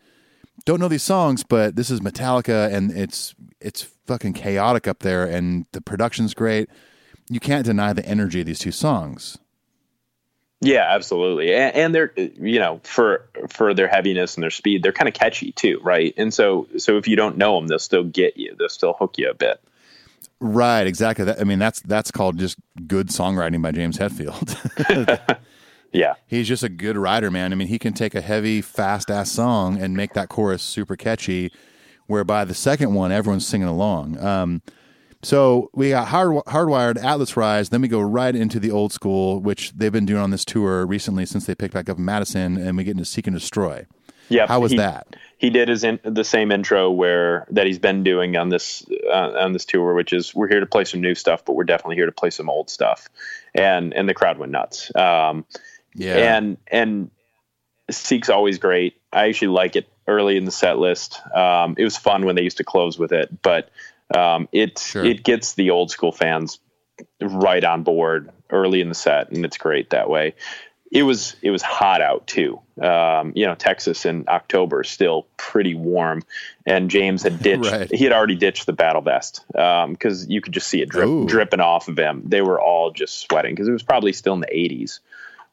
[0.65, 5.25] Don't know these songs, but this is Metallica, and it's it's fucking chaotic up there,
[5.25, 6.69] and the production's great
[7.29, 9.37] you can't deny the energy of these two songs.
[10.59, 14.91] Yeah, absolutely, and, and, they're you know for for their heaviness and their speed, they're
[14.91, 16.15] kind of catchy too, right?
[16.17, 18.55] And so so if you don't know them, they'll still get you.
[18.57, 19.61] They'll still hook you a bit.
[20.39, 21.25] Right, exactly.
[21.25, 25.39] That, I mean, that's that's called just good songwriting by James Hetfield.
[25.91, 27.51] yeah, he's just a good writer, man.
[27.51, 30.95] I mean, he can take a heavy, fast ass song and make that chorus super
[30.95, 31.51] catchy.
[32.07, 34.17] Whereby the second one, everyone's singing along.
[34.23, 34.61] Um,
[35.23, 39.39] so we got hard, hardwired Atlas Rise, then we go right into the old school,
[39.39, 42.77] which they've been doing on this tour recently since they picked back up Madison, and
[42.77, 43.85] we get into Seek and Destroy.
[44.29, 45.15] Yeah, how was he, that?
[45.37, 49.33] He did his in, the same intro where that he's been doing on this uh,
[49.39, 51.95] on this tour, which is we're here to play some new stuff, but we're definitely
[51.95, 53.07] here to play some old stuff,
[53.55, 54.93] and and the crowd went nuts.
[54.95, 55.45] Um,
[55.95, 57.11] yeah, and and
[57.89, 58.99] Seek's always great.
[59.13, 61.21] I actually like it early in the set list.
[61.33, 63.69] Um, it was fun when they used to close with it, but
[64.15, 65.03] um, it sure.
[65.03, 66.59] it gets the old school fans
[67.21, 70.35] right on board early in the set, and it's great that way.
[70.89, 72.61] It was it was hot out too.
[72.81, 76.23] Um, you know, Texas in October is still pretty warm,
[76.65, 77.71] and James had ditched.
[77.71, 77.93] right.
[77.93, 81.27] He had already ditched the battle vest because um, you could just see it drip,
[81.27, 82.23] dripping off of him.
[82.25, 84.99] They were all just sweating because it was probably still in the 80s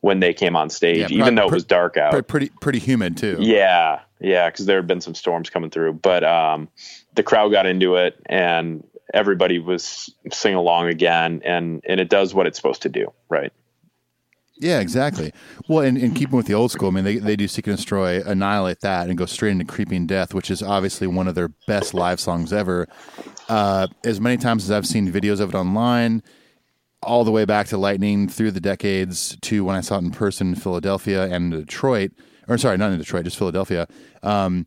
[0.05, 2.29] when they came on stage, yeah, even though it was dark out.
[2.29, 3.39] Pretty pretty humid too.
[3.41, 6.69] Yeah, yeah, because there had been some storms coming through, but um,
[7.15, 12.35] the crowd got into it, and everybody was singing along again, and and it does
[12.35, 13.51] what it's supposed to do, right?
[14.57, 15.33] Yeah, exactly.
[15.69, 17.77] Well, and, and keeping with the old school, I mean, they, they do Seek and
[17.77, 21.49] Destroy, Annihilate that, and go straight into Creeping Death, which is obviously one of their
[21.67, 22.87] best live songs ever.
[23.49, 26.23] Uh, as many times as I've seen videos of it online,
[27.05, 30.11] all the way back to Lightning through the decades to when I saw it in
[30.11, 32.13] person in Philadelphia and Detroit,
[32.49, 33.87] or sorry, not in Detroit, just Philadelphia.
[34.23, 34.67] Um,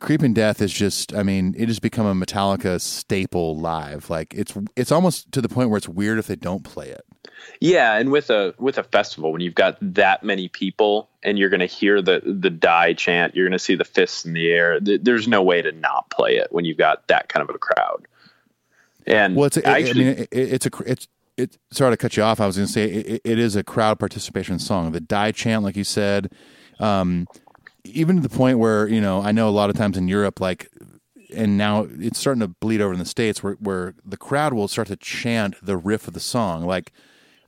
[0.00, 4.10] Creeping Death is just, I mean, it has become a Metallica staple live.
[4.10, 7.04] Like it's it's almost to the point where it's weird if they don't play it.
[7.60, 11.50] Yeah, and with a with a festival when you've got that many people and you're
[11.50, 14.50] going to hear the the die chant, you're going to see the fists in the
[14.52, 14.78] air.
[14.80, 18.06] There's no way to not play it when you've got that kind of a crowd.
[19.06, 22.16] And well, it's a, actually, I mean, it, it's a it's it, sorry to cut
[22.16, 22.40] you off.
[22.40, 24.92] I was going to say it, it is a crowd participation song.
[24.92, 26.32] The die chant, like you said,
[26.80, 27.26] um,
[27.84, 30.40] even to the point where you know I know a lot of times in Europe,
[30.40, 30.68] like,
[31.34, 34.68] and now it's starting to bleed over in the states where where the crowd will
[34.68, 36.64] start to chant the riff of the song.
[36.64, 36.92] Like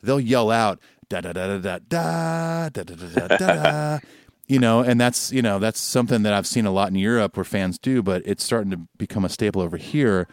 [0.02, 3.98] they'll yell out da da da da da da da da da da da.
[4.46, 7.36] You know, and that's you know that's something that I've seen a lot in Europe
[7.36, 10.28] where fans do, but it's starting to become a staple over here.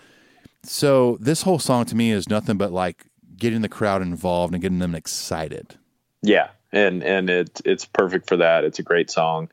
[0.64, 3.06] So this whole song to me is nothing but like
[3.38, 5.76] getting the crowd involved and getting them excited.
[6.22, 8.64] Yeah, and and it it's perfect for that.
[8.64, 9.50] It's a great song.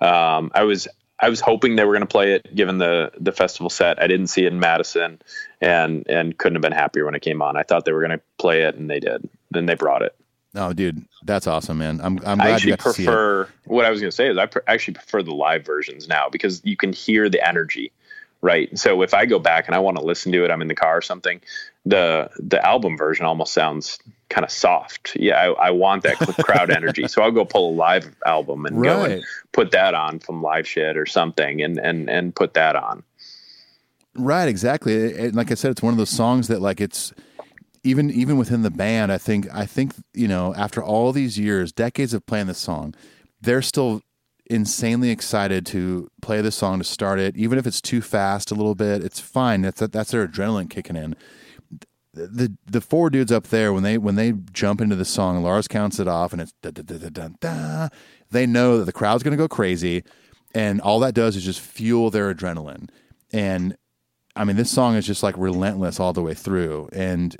[0.00, 0.88] Um, I was
[1.20, 4.00] I was hoping they were going to play it given the the festival set.
[4.02, 5.20] I didn't see it in Madison,
[5.60, 7.56] and and couldn't have been happier when it came on.
[7.56, 9.28] I thought they were going to play it, and they did.
[9.50, 10.14] Then they brought it.
[10.54, 12.00] Oh, dude, that's awesome, man!
[12.02, 13.44] I'm I'm glad I actually you prefer.
[13.44, 13.70] To see it.
[13.70, 16.28] What I was going to say is I pr- actually prefer the live versions now
[16.28, 17.92] because you can hear the energy
[18.40, 18.76] right?
[18.78, 20.74] So if I go back and I want to listen to it, I'm in the
[20.74, 21.40] car or something.
[21.88, 23.98] The the album version almost sounds
[24.28, 25.16] kind of soft.
[25.16, 28.80] Yeah, I, I want that crowd energy, so I'll go pull a live album and
[28.80, 28.86] right.
[28.86, 32.76] go and put that on from Live Shit or something, and and and put that
[32.76, 33.02] on.
[34.14, 35.16] Right, exactly.
[35.16, 37.12] And like I said, it's one of those songs that like it's
[37.84, 39.12] even even within the band.
[39.12, 42.94] I think I think you know after all these years, decades of playing this song,
[43.40, 44.02] they're still
[44.50, 48.54] insanely excited to play the song to start it, even if it's too fast a
[48.54, 49.04] little bit.
[49.04, 49.62] It's fine.
[49.62, 51.16] That's that's their adrenaline kicking in.
[52.26, 55.68] The the four dudes up there when they when they jump into the song, Lars
[55.68, 57.28] counts it off, and it's da da da da da.
[57.40, 57.88] da
[58.30, 60.04] they know that the crowd's going to go crazy,
[60.54, 62.88] and all that does is just fuel their adrenaline.
[63.32, 63.76] And
[64.36, 67.36] I mean, this song is just like relentless all the way through, and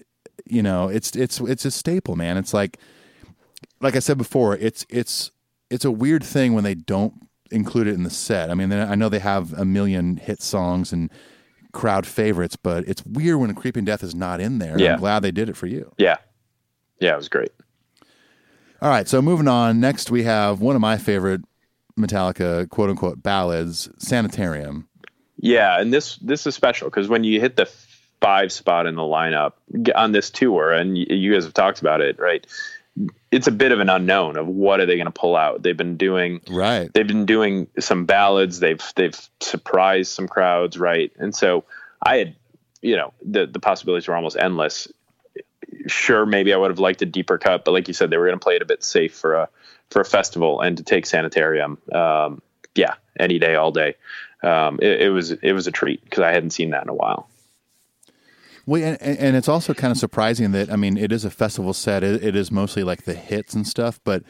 [0.47, 2.37] you know, it's it's it's a staple, man.
[2.37, 2.79] It's like
[3.81, 5.31] like I said before, it's it's
[5.71, 8.51] it's a weird thing when they don't include it in the set.
[8.51, 11.11] I mean, I know they have a million hit songs and
[11.72, 14.78] crowd favorites, but it's weird when a Creeping Death is not in there.
[14.78, 14.94] Yeah.
[14.94, 15.92] I'm glad they did it for you.
[15.98, 16.16] Yeah,
[17.00, 17.52] yeah, it was great.
[18.81, 19.81] All right, so moving on.
[19.81, 21.42] Next, we have one of my favorite
[21.98, 24.88] Metallica quote unquote ballads, Sanitarium.
[25.37, 27.66] Yeah, and this this is special because when you hit the
[28.20, 29.52] five spot in the lineup
[29.94, 32.46] on this tour, and you guys have talked about it, right?
[33.31, 35.62] It's a bit of an unknown of what are they going to pull out.
[35.62, 36.91] They've been doing right.
[36.93, 38.61] They've been doing some ballads.
[38.61, 41.12] They've they've surprised some crowds, right?
[41.19, 41.64] And so
[42.03, 42.37] I had,
[42.81, 44.88] you know, the the possibilities were almost endless.
[45.87, 48.27] Sure, maybe I would have liked a deeper cut, but like you said, they were
[48.27, 49.49] going to play it a bit safe for a
[49.91, 51.79] for a festival and to take Sanitarium.
[51.93, 52.43] Um,
[52.75, 53.97] yeah, any day, all day.
[54.43, 56.95] Um, it, it was it was a treat because I hadn't seen that in a
[56.95, 57.29] while.
[58.68, 61.72] Well, and, and it's also kind of surprising that I mean, it is a festival
[61.72, 62.04] set.
[62.04, 64.22] It, it is mostly like the hits and stuff, but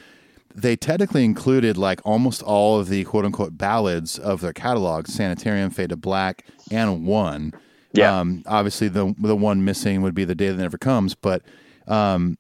[0.55, 5.71] they technically included like almost all of the quote unquote ballads of their catalog: "Sanitarium,"
[5.71, 7.53] "Fade to Black," and "One."
[7.93, 8.17] Yeah.
[8.17, 11.43] Um, obviously, the the one missing would be "The Day That Never Comes," but
[11.89, 12.39] um,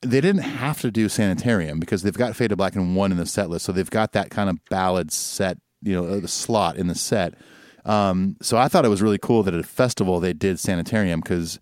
[0.00, 3.18] they didn't have to do "Sanitarium" because they've got "Fade to Black" and "One" in
[3.18, 6.78] the set list, so they've got that kind of ballad set, you know, the slot
[6.78, 7.34] in the set.
[7.88, 11.20] Um, so I thought it was really cool that at a festival they did Sanitarium
[11.20, 11.58] because,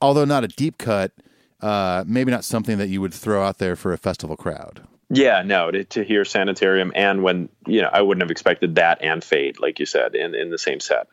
[0.00, 1.12] although not a deep cut,
[1.60, 4.86] uh, maybe not something that you would throw out there for a festival crowd.
[5.08, 9.02] Yeah, no, to, to hear Sanitarium and when you know I wouldn't have expected that
[9.02, 11.06] and Fade, like you said, in in the same set.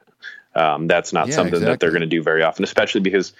[0.55, 3.33] Um, that's not Yeah, something that they're going to do very often, especially because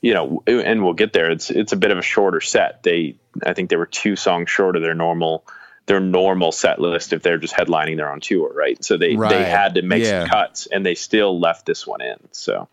[0.00, 1.30] you know, and we'll get there.
[1.30, 2.82] It's it's a bit of a shorter set.
[2.82, 5.44] They, I think they were two songs short of their normal
[5.86, 8.82] their normal set list if they're just headlining their own tour, right?
[8.84, 9.30] So they Right.
[9.30, 10.20] they had to make Yeah.
[10.22, 12.16] some cuts, and they still left this one in.
[12.32, 12.68] So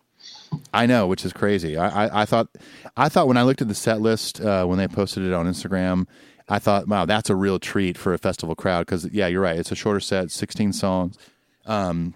[0.72, 1.76] I know, which is crazy.
[1.76, 2.48] I, I, I thought,
[2.96, 5.46] I thought when I looked at the set list uh, when they posted it on
[5.46, 6.06] Instagram,
[6.48, 8.86] I thought, wow, that's a real treat for a festival crowd.
[8.86, 9.58] Because yeah, you're right.
[9.58, 11.16] It's a shorter set, 16 songs.
[11.66, 12.14] Um,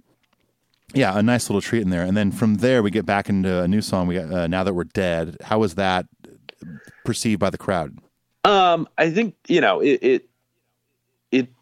[0.94, 2.02] yeah, a nice little treat in there.
[2.02, 4.06] And then from there, we get back into a new song.
[4.06, 5.36] We got uh, now that we're dead.
[5.42, 6.06] How was that
[7.04, 7.98] perceived by the crowd?
[8.44, 10.28] Um, I think you know it, it.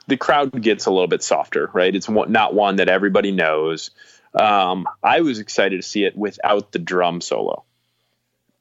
[0.06, 1.94] The crowd gets a little bit softer, right?
[1.94, 3.90] It's one, not one that everybody knows.
[4.34, 7.64] Um, I was excited to see it without the drum solo.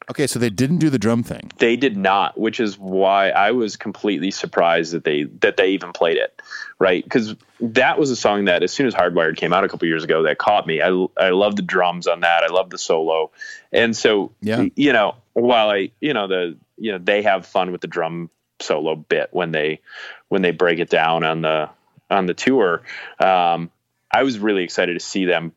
[0.09, 1.49] Okay, so they didn't do the drum thing.
[1.57, 5.93] They did not, which is why I was completely surprised that they that they even
[5.93, 6.41] played it,
[6.77, 7.01] right?
[7.03, 10.03] Because that was a song that, as soon as Hardwired came out a couple years
[10.03, 10.81] ago, that caught me.
[10.81, 12.43] I I love the drums on that.
[12.43, 13.31] I love the solo,
[13.71, 14.65] and so Yeah.
[14.75, 18.29] you know, while I you know the you know they have fun with the drum
[18.59, 19.79] solo bit when they
[20.33, 21.69] when they break it down on the
[22.09, 22.81] on the tour.
[23.19, 23.69] Um,
[24.11, 25.53] I was really excited to see them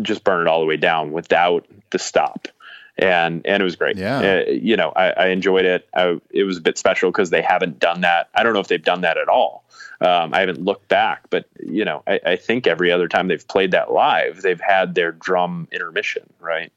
[0.00, 2.48] just burn it all the way down without the stop.
[2.96, 3.98] And and it was great.
[3.98, 4.44] Yeah.
[4.46, 5.86] Uh, you know, I, I enjoyed it.
[5.94, 8.30] I, it was a bit special because they haven't done that.
[8.34, 9.62] I don't know if they've done that at all.
[10.00, 13.46] Um, I haven't looked back, but you know, I, I think every other time they've
[13.46, 16.72] played that live, they've had their drum intermission, right?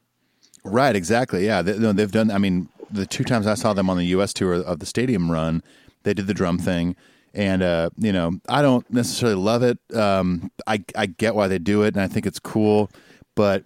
[0.65, 1.45] Right, exactly.
[1.45, 2.29] Yeah, they, no, they've done.
[2.29, 4.33] I mean, the two times I saw them on the U.S.
[4.33, 5.63] tour of the stadium run,
[6.03, 6.95] they did the drum thing,
[7.37, 9.77] and uh, you know, I don't necessarily love it.
[9.95, 12.89] Um, I I get why they do it, and I think it's cool,
[13.35, 13.63] but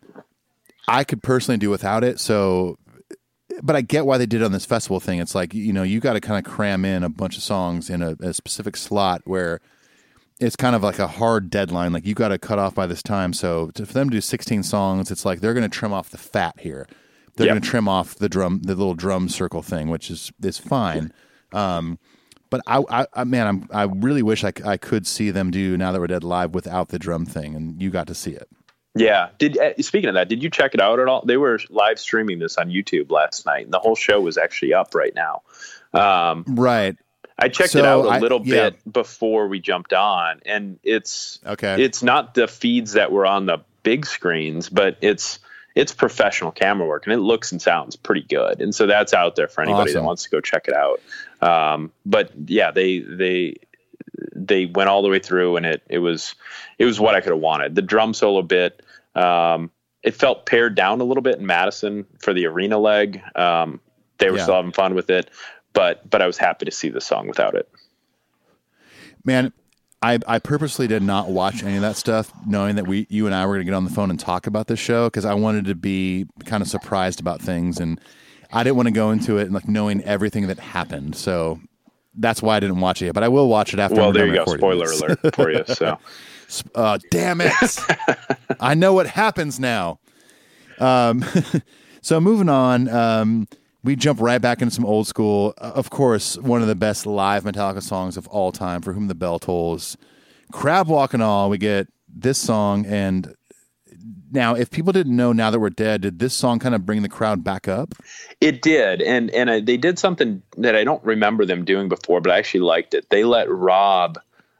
[0.87, 2.19] I could personally do without it.
[2.19, 2.77] So,
[3.63, 5.19] but I get why they did it on this festival thing.
[5.19, 7.89] It's like you know, you got to kind of cram in a bunch of songs
[7.89, 9.59] in a, a specific slot where
[10.39, 11.93] it's kind of like a hard deadline.
[11.93, 13.31] Like you got to cut off by this time.
[13.31, 16.09] So to, for them to do 16 songs, it's like they're going to trim off
[16.09, 16.87] the fat here.
[17.35, 17.53] They're Yeah.
[17.53, 21.13] going to trim off the drum, the little drum circle thing, which is is fine.
[21.53, 21.99] Um,
[22.51, 25.75] but I, I, I, man, I'm, I really wish I, I could see them do
[25.77, 28.47] now that we're dead live without the drum thing, and you got to see it.
[28.93, 29.29] Yeah.
[29.39, 31.23] Did uh, speaking of that, did you check it out at all?
[31.25, 34.73] They were live streaming this on YouTube last night, and the whole show was actually
[34.73, 35.41] up right now.
[35.93, 36.97] Um, Right.
[37.39, 38.69] I checked So it out a little yeah.
[38.69, 41.81] bit before we jumped on, and it's Okay.
[41.81, 45.39] It's not the feeds that were on the big screens, but it's
[45.75, 48.61] it's professional camera work, and it looks and sounds pretty good.
[48.61, 51.01] And so that's out there for anybody that wants to go check it out.
[51.41, 53.55] Um, but yeah, they they
[54.35, 56.35] they went all the way through, and it it was
[56.77, 57.75] it was what I could have wanted.
[57.75, 58.81] The drum solo bit.
[59.15, 59.71] Um,
[60.03, 63.21] it felt pared down a little bit in Madison for the arena leg.
[63.35, 63.79] Um,
[64.17, 64.43] they were Yeah.
[64.43, 65.29] still having fun with it,
[65.73, 67.69] but but I was happy to see the song without it.
[69.23, 69.53] Man,
[70.01, 73.35] I, I purposely did not watch any of that stuff, knowing that we, you and
[73.35, 75.35] I were going to get on the phone and talk about this show because I
[75.35, 77.99] wanted to be kind of surprised about things, and
[78.51, 81.15] I didn't want to go into it and like knowing everything that happened.
[81.15, 81.59] So
[82.15, 83.13] that's why I didn't watch it yet.
[83.13, 83.97] But I will watch it after.
[83.97, 84.45] Well, there you go.
[84.45, 85.01] Spoiler this.
[85.01, 85.63] alert for you.
[85.67, 85.99] So
[86.75, 87.53] Uh, damn it!
[88.59, 89.99] I know what happens now.
[90.79, 91.23] Um,
[92.01, 92.89] so moving on.
[92.89, 93.47] Um,
[93.83, 95.53] we jump right back into some old school.
[95.57, 99.07] Uh, Of course, one of the best live Metallica songs of all time, "For Whom
[99.07, 99.97] the Bell Tolls."
[100.51, 102.85] Crab Walk and all, we get this song.
[102.85, 103.35] And
[104.31, 107.01] now, if people didn't know, now that we're dead, did this song kind of bring
[107.01, 107.93] the crowd back up?
[108.39, 112.21] It did, and and uh, they did something that I don't remember them doing before,
[112.21, 113.09] but I actually liked it.
[113.09, 114.19] They let Rob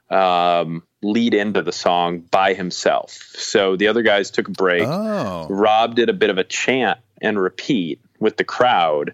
[0.10, 3.12] um, lead into the song by himself.
[3.34, 4.84] So the other guys took a break.
[4.84, 9.14] Oh, Rob did a bit of a chant and repeat with the crowd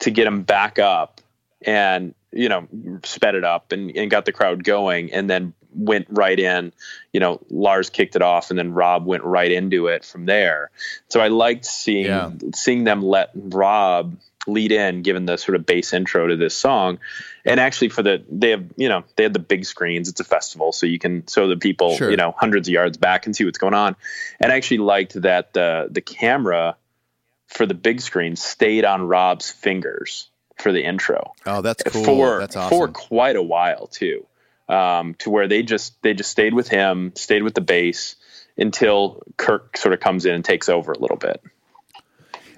[0.00, 1.20] to get him back up,
[1.64, 2.66] and you know
[3.04, 6.72] sped it up and, and got the crowd going, and then went right in.
[7.12, 10.70] You know, Lars kicked it off, and then Rob went right into it from there.
[11.08, 12.30] So I liked seeing Yeah.
[12.54, 14.16] seeing them let Rob
[14.48, 16.98] lead in, given the sort of bass intro to this song.
[17.44, 20.08] And actually, for the they have you know they had the big screens.
[20.08, 22.10] It's a festival, so you can so the people Sure.
[22.10, 23.94] you know hundreds of yards back and see what's going on.
[24.40, 26.76] And I actually liked that the the camera
[27.52, 32.04] for the big screen stayed on Rob's fingers for the intro oh, that's cool.
[32.04, 34.26] for that's for quite a while too,
[34.68, 38.16] um, to where they just they just stayed with him, stayed with the bass
[38.56, 41.42] until Kirk sort of comes in and takes over a little bit.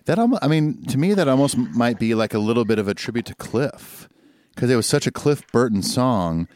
[0.07, 2.89] That almost, I mean, to me, that almost might be like a little bit of
[2.89, 4.09] a tribute to Cliff
[4.55, 6.47] because it was such a Cliff Burton song.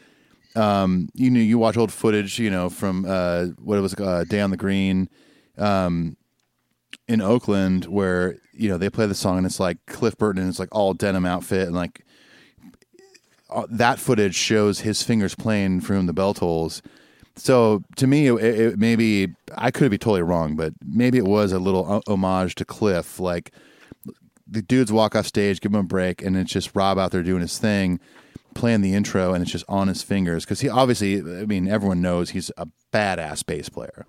[0.55, 4.23] Um, you know, you watch old footage, you know, from uh, what it was, uh,
[4.27, 5.09] Day on the Green,
[5.57, 6.15] um,
[7.09, 10.49] in Oakland, where you know they play the song and it's like Cliff Burton and
[10.49, 12.05] it's like all denim outfit and like
[13.49, 16.81] uh, that footage shows his fingers playing from the bell tolls.
[17.35, 21.51] So to me, it, it maybe I could be totally wrong, but maybe it was
[21.51, 23.19] a little homage to Cliff.
[23.19, 23.51] Like
[24.47, 27.23] the dudes walk off stage, give him a break, and it's just Rob out there
[27.23, 27.99] doing his thing,
[28.53, 32.01] playing the intro, and it's just on his fingers because he obviously, I mean, everyone
[32.01, 34.05] knows he's a badass bass player.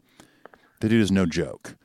[0.80, 1.76] The dude is no joke.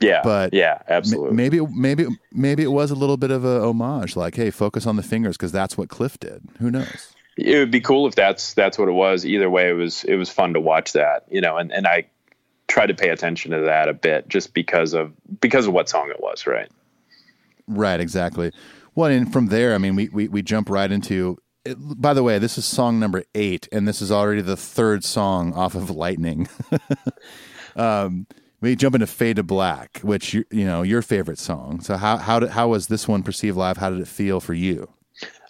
[0.00, 1.36] Yeah, But yeah, M- absolutely.
[1.36, 4.96] Maybe, maybe, maybe it was a little bit of a homage, like, hey, focus on
[4.96, 6.42] the fingers because that's what Cliff did.
[6.58, 7.14] Who knows?
[7.36, 9.24] it would be cool if that's that's what it was.
[9.24, 12.06] Either way, it was it was fun to watch that, you know, and and I
[12.68, 16.10] tried to pay attention to that a bit just because of because of what song
[16.10, 16.70] it was, right?
[17.66, 18.52] Right, exactly.
[18.94, 21.38] Well, and from there, I mean, we, we, we jump right into.
[21.64, 25.04] It, by the way, this is song number eight, and this is already the third
[25.04, 26.48] song off of Lightning.
[27.76, 28.26] um,
[28.60, 31.80] we jump into Fade to Black, which you, you know your favorite song.
[31.80, 33.76] So how how did how was this one perceived live?
[33.78, 34.88] How did it feel for you?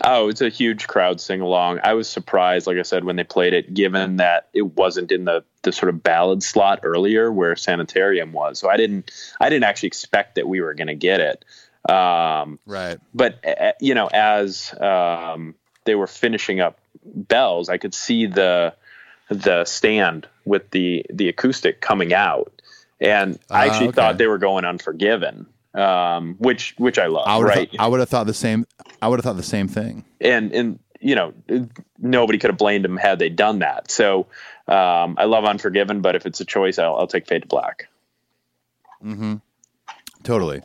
[0.02, 1.78] Oh, it's a huge crowd sing along.
[1.84, 5.24] I was surprised, like I said, when they played it, given that it wasn't in
[5.26, 8.58] the the sort of ballad slot earlier where Sanitarium was.
[8.58, 11.44] So I didn't I didn't actually expect that we were going to get it.
[11.88, 12.98] Um, Right.
[13.14, 15.54] but uh, you know, as um,
[15.84, 18.74] they were finishing up bells, I could see the
[19.28, 22.59] the stand with the the acoustic coming out,
[23.00, 23.96] and I Ah, actually okay.
[23.96, 27.70] thought they were going Unforgiven, um, which which I love, I would right?
[27.78, 28.66] I would have thought the same.
[29.02, 30.04] I would have thought the same thing.
[30.20, 31.32] and and you know
[31.98, 33.90] nobody could have blamed them had they done that.
[33.90, 34.26] So
[34.68, 37.88] um, I love Unforgiven, but if it's a choice, I'll, I'll take Fade to Black.
[40.22, 40.60] Totally.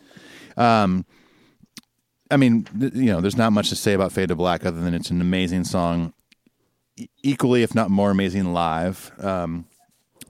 [0.57, 1.05] Um,
[2.29, 4.81] I mean, th- you know, there's not much to say about Fade to Black other
[4.81, 6.13] than it's an amazing song,
[6.97, 9.11] e- equally, if not more amazing live.
[9.19, 9.65] Um,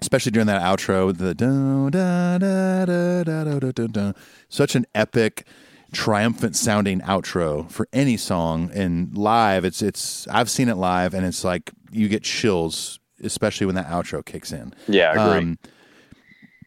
[0.02, 4.14] especially during that outro, the da, da, da, da, da, da, da, da,
[4.50, 5.46] such an epic,
[5.94, 8.70] triumphant sounding outro for any song.
[8.74, 13.66] And live, it's it's I've seen it live, and it's like you get chills, especially
[13.66, 14.74] when that outro kicks in.
[14.88, 15.38] Yeah, I agree.
[15.40, 15.60] Um,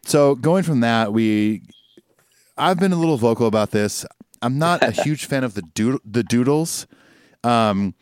[0.05, 1.62] so going from that, we
[2.57, 4.05] I've been a little vocal about this.
[4.41, 6.87] I'm not a huge fan of the dood- the doodles.
[7.45, 7.95] Um,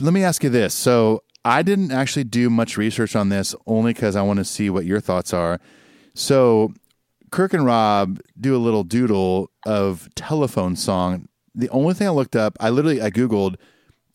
[0.00, 0.74] let me ask you this.
[0.74, 4.70] So I didn't actually do much research on this, only because I want to see
[4.70, 5.60] what your thoughts are.
[6.14, 6.72] So
[7.30, 11.28] Kirk and Rob do a little doodle of telephone song.
[11.54, 13.56] The only thing I looked up, I literally I googled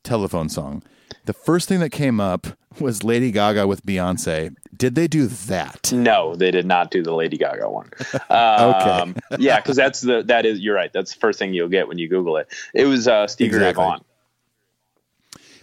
[0.03, 0.83] telephone song.
[1.25, 2.47] The first thing that came up
[2.79, 4.55] was Lady Gaga with Beyonce.
[4.75, 5.91] Did they do that?
[5.91, 7.89] No, they did not do the Lady Gaga one.
[8.29, 10.91] Um, yeah, because that's the that is you're right.
[10.93, 12.47] That's the first thing you'll get when you Google it.
[12.73, 13.83] It was uh, Stevie Ray Exactly.
[13.83, 14.01] Vaughan.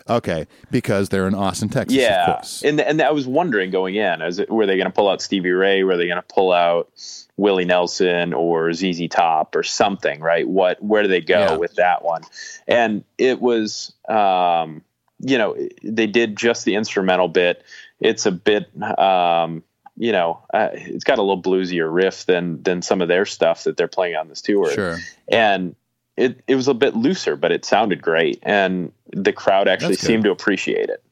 [0.09, 1.97] Okay, because they're in Austin, Texas.
[1.97, 5.09] Yeah, and and I was wondering going in, is it, were they going to pull
[5.09, 5.83] out Stevie Ray?
[5.83, 6.91] Were they going to pull out
[7.39, 10.21] Willie Nelson or ZZ Top or something?
[10.21, 10.47] Right?
[10.47, 10.83] What?
[10.83, 11.57] Where do they go Yeah.
[11.57, 12.21] with that one?
[12.69, 14.83] And it was, um,
[15.21, 17.63] you know, they did just the instrumental bit.
[17.99, 19.63] It's a bit, um,
[19.97, 23.65] you know, uh, it's got a little bluesier riff than than some of their stuff
[23.65, 24.99] that they're playing on this tour Sure.
[25.29, 25.75] and
[26.17, 30.25] it, it was a bit looser, but it sounded great, and the crowd actually seemed
[30.25, 31.03] to appreciate it.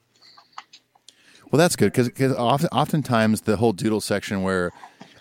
[1.51, 4.71] Well, that's good because often, oftentimes the whole doodle section where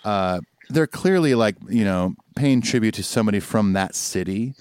[0.05, 4.53] uh, they're clearly like you know paying tribute to somebody from that city.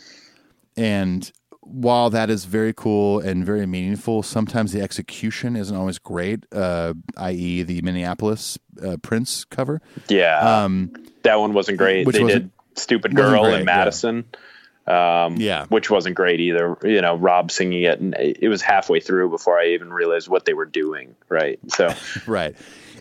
[0.76, 6.44] and while that is very cool and very meaningful, sometimes the execution isn't always great.
[6.52, 9.80] Uh, i.e., the Minneapolis uh, Prince cover.
[10.08, 10.92] Yeah, um,
[11.22, 12.10] that one wasn't great.
[12.10, 14.24] They did "Stupid Girl" in Madison.
[14.32, 14.38] Yeah.
[14.86, 16.76] Um, yeah, which wasn't great either.
[16.82, 20.44] You know, Rob singing it, and it was halfway through before I even realized what
[20.44, 21.14] they were doing.
[21.28, 21.58] Right.
[21.68, 21.94] So.
[22.26, 22.56] right.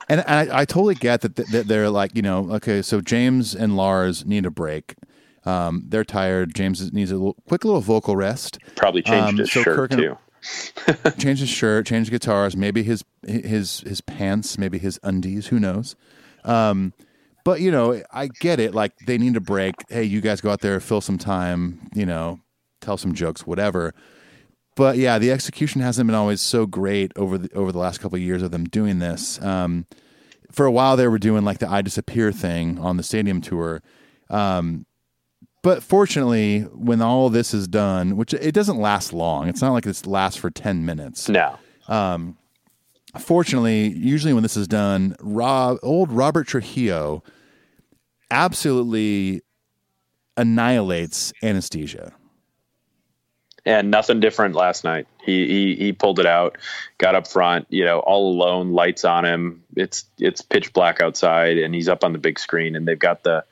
[0.08, 3.78] And I, I totally get that, that they're like, you know, okay, so James and
[3.78, 4.96] Lars need a break.
[5.46, 6.56] Um, they're tired.
[6.56, 8.58] James needs a little, quick little vocal rest.
[8.76, 10.18] Probably changed um, his so shirt Kirk too.
[11.18, 15.48] change his shirt, change guitars, maybe his his his pants, maybe his undies.
[15.48, 15.96] Who knows?
[16.46, 16.94] Um,
[17.50, 18.76] but you know, I get it.
[18.76, 19.74] Like they need a break.
[19.90, 21.90] Hey, you guys go out there, fill some time.
[21.96, 22.42] You know,
[22.80, 23.96] tell some jokes, whatever.
[24.76, 28.18] But yeah, the execution hasn't been always so great over the over the last couple
[28.18, 29.42] of years of them doing this.
[29.42, 29.88] Um,
[30.52, 33.82] for a while, they were doing like the "I Disappear" thing on the stadium tour.
[34.30, 34.86] Um,
[35.64, 39.86] but fortunately, when all this is done, which it doesn't last long, it's not like
[39.86, 41.28] this lasts for 10 minutes.
[41.28, 41.58] No.
[41.88, 42.38] Um,
[43.18, 47.24] fortunately, usually when this is done, Rob, old Robert Trujillo
[48.32, 49.42] absolutely
[50.38, 52.14] annihilates anesthesia.
[53.66, 55.06] And nothing different last night.
[55.22, 56.58] He, he he pulled it out,
[56.98, 59.64] got up front, you know, all alone, lights on him.
[59.76, 63.24] It's it's pitch black outside, and he's up on the big screen, and they've got
[63.24, 63.44] the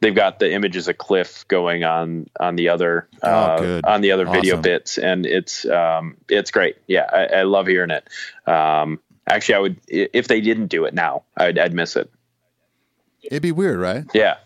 [0.00, 4.12] they've got the images of Cliff going on on the other oh, uh, on the
[4.12, 4.42] other awesome.
[4.42, 6.76] video bits, and it's um, it's great.
[6.86, 8.06] Yeah, I, I love hearing it.
[8.46, 12.10] Um, actually, I would if they didn't do it now, I'd, I'd miss it.
[13.24, 14.04] It'd be weird, right?
[14.14, 14.36] Yeah.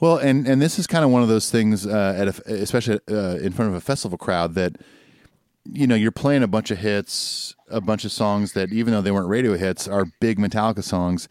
[0.00, 3.00] Well, and and this is kind of one of those things, uh, at a, especially
[3.10, 4.76] uh, in front of a festival crowd, that
[5.64, 9.02] you know you're playing a bunch of hits, a bunch of songs that even though
[9.02, 11.28] they weren't radio hits, are big Metallica songs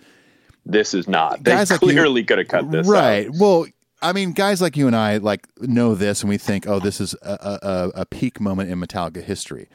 [0.69, 1.43] this is not.
[1.43, 3.27] They guys clearly like could have cut this right.
[3.27, 3.33] Out.
[3.39, 3.65] Well,
[4.01, 7.01] I mean, guys like you and I like know this, and we think, oh, this
[7.01, 7.59] is a,
[7.95, 9.67] a, a peak moment in Metallica history.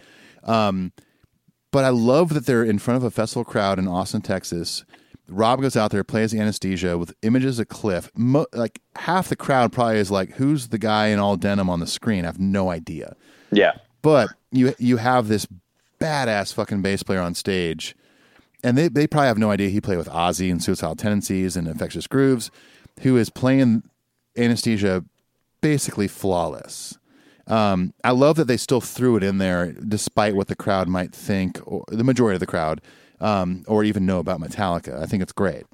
[0.44, 0.92] Um,
[1.70, 4.84] but I love that they're in front of a festival crowd in Austin, Texas.
[5.28, 8.10] Rob goes out there, plays the anesthesia with images of Cliff.
[8.14, 11.80] Mo- like half the crowd probably is like, "Who's the guy in all denim on
[11.80, 13.16] the screen?" I have no idea.
[13.50, 13.72] Yeah,
[14.02, 15.46] but you you have this
[16.00, 17.96] badass fucking bass player on stage
[18.64, 21.68] and they, they probably have no idea he played with Ozzy and Suicidal Tendencies and
[21.68, 22.50] Infectious Grooves,
[23.02, 23.82] who is playing
[24.36, 25.04] anesthesia
[25.60, 26.98] basically flawless.
[27.46, 31.14] Um, I love that they still threw it in there, despite what the crowd might
[31.14, 32.80] think, or the majority of the crowd,
[33.20, 35.00] um, or even know about Metallica.
[35.00, 35.64] I think it's great.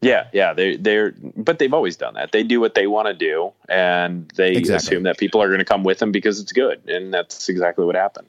[0.00, 2.30] Yeah, yeah, they they're but they've always done that.
[2.30, 4.76] They do what they want to do, and they exactly.
[4.76, 7.84] assume that people are going to come with them because it's good, and that's exactly
[7.84, 8.28] what happened.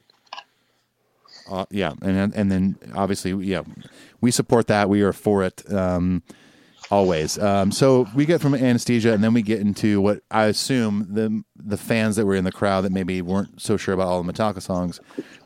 [1.49, 3.61] Uh, yeah, and and then obviously, yeah,
[4.19, 4.89] we support that.
[4.89, 6.23] We are for it um,
[6.91, 7.37] always.
[7.37, 11.43] Um, so we get from anesthesia, and then we get into what I assume the
[11.55, 14.31] the fans that were in the crowd that maybe weren't so sure about all the
[14.31, 14.99] Metallica songs.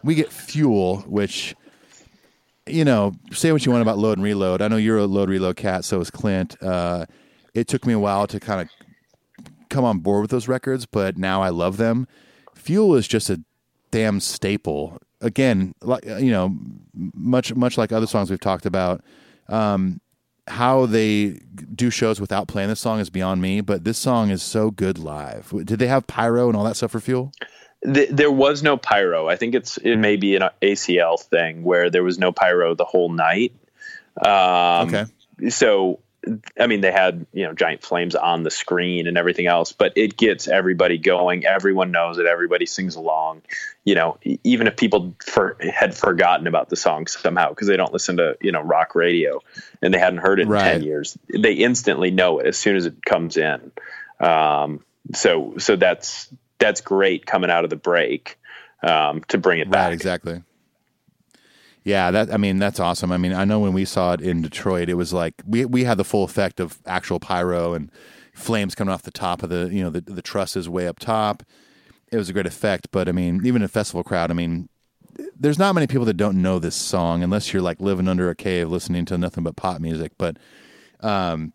[0.04, 1.56] We get Fuel, which
[2.66, 4.62] you know, say what you want about Load and Reload.
[4.62, 6.62] I know you're a Load Reload cat, so is Clint.
[6.62, 7.06] Uh,
[7.54, 8.70] it took me a while to kind of
[9.70, 12.08] come on board with those records, but now I love them.
[12.56, 13.42] Fuel is just a
[13.92, 16.56] damn staple again, like you know,
[16.94, 19.04] much much like other songs we've talked about,
[19.50, 20.00] um,
[20.48, 21.40] how they
[21.74, 23.62] do shows without playing this song is beyond me.
[23.62, 25.54] But this song is so good live.
[25.66, 27.32] Did they have pyro and all that stuff for Fuel?
[27.82, 29.28] The, there was no pyro.
[29.28, 32.86] I think it's it may be an ACL thing where there was no pyro the
[32.86, 33.54] whole night.
[34.24, 35.06] Um, okay.
[35.50, 36.00] So
[36.60, 39.94] I mean, they had you know giant flames on the screen and everything else, but
[39.96, 41.46] it gets everybody going.
[41.46, 42.26] Everyone knows it.
[42.26, 43.42] Everybody sings along.
[43.84, 47.92] You know, even if people for, had forgotten about the song somehow because they don't
[47.92, 49.42] listen to you know rock radio
[49.82, 50.64] and they hadn't heard it in right.
[50.64, 53.72] ten years, they instantly know it as soon as it comes in.
[54.20, 58.40] Um, so so that's that's great coming out of the break
[58.82, 59.94] um, to bring it right, back.
[59.94, 60.44] Exactly.
[61.84, 63.12] Yeah, that I mean that's awesome.
[63.12, 65.84] I mean, I know when we saw it in Detroit, it was like we we
[65.84, 67.92] had the full effect of actual pyro and
[68.34, 71.44] flames coming off the top of the you know the the trusses way up top.
[72.12, 74.70] It was a great effect, but I mean, even a festival crowd, I mean,
[75.38, 78.36] there's not many people that don't know this song unless you're like living under a
[78.36, 80.14] cave listening to nothing but pop music.
[80.18, 80.38] But
[81.02, 81.54] um,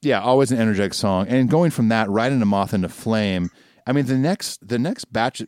[0.00, 3.50] yeah, always an energetic song, and going from that right into Moth into Flame.
[3.86, 5.42] I mean, the next the next batch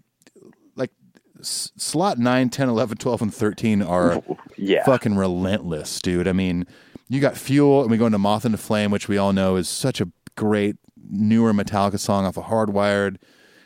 [1.42, 4.22] slot 9, 10, 11, 12, and 13 are
[4.56, 4.84] yeah.
[4.84, 6.28] fucking relentless, dude.
[6.28, 6.66] I mean,
[7.08, 9.68] you got Fuel, and we go into Moth into Flame, which we all know is
[9.68, 10.76] such a great
[11.10, 13.16] newer Metallica song off of Hardwired.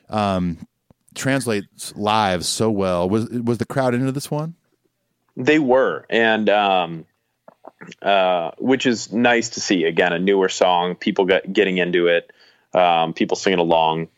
[0.08, 0.66] Um,
[1.14, 3.08] translates live so well.
[3.08, 4.54] Was was the crowd into this one?
[5.36, 7.06] They were, and um,
[8.02, 9.84] uh, which is nice to see.
[9.84, 12.30] Again, a newer song, people get, getting into it.
[12.74, 14.08] um, people singing along.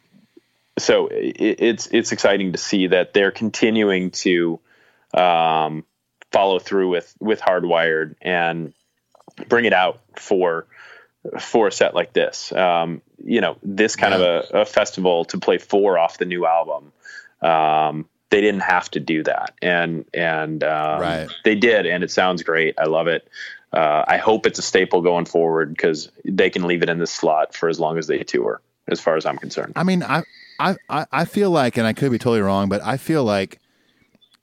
[0.78, 4.60] So it, it's it's exciting to see that they're continuing to
[5.14, 5.84] um,
[6.32, 8.72] follow through with with Hardwired and
[9.48, 10.66] bring it out for
[11.38, 12.52] for a set like this.
[12.52, 14.20] Um, you know, this kind Yeah.
[14.20, 16.92] of a, a festival to play four off the new album.
[17.42, 21.28] Um, they didn't have to do that, and and um, Right.
[21.44, 22.74] they did, and it sounds great.
[22.78, 23.26] I love it.
[23.72, 27.10] Uh, I hope it's a staple going forward because they can leave it in this
[27.10, 29.74] slot for as long as they tour, as far as I'm concerned.
[29.76, 30.24] I mean, I,
[30.58, 33.60] I, I I feel like, and I could be totally wrong, but I feel like,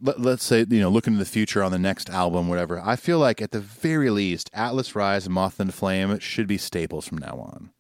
[0.01, 2.79] let, let's say, you know, looking to the future on the next album, whatever.
[2.83, 6.57] I feel like at the very least, Atlas Rise and Moth and Flame should be
[6.57, 7.71] staples from now on.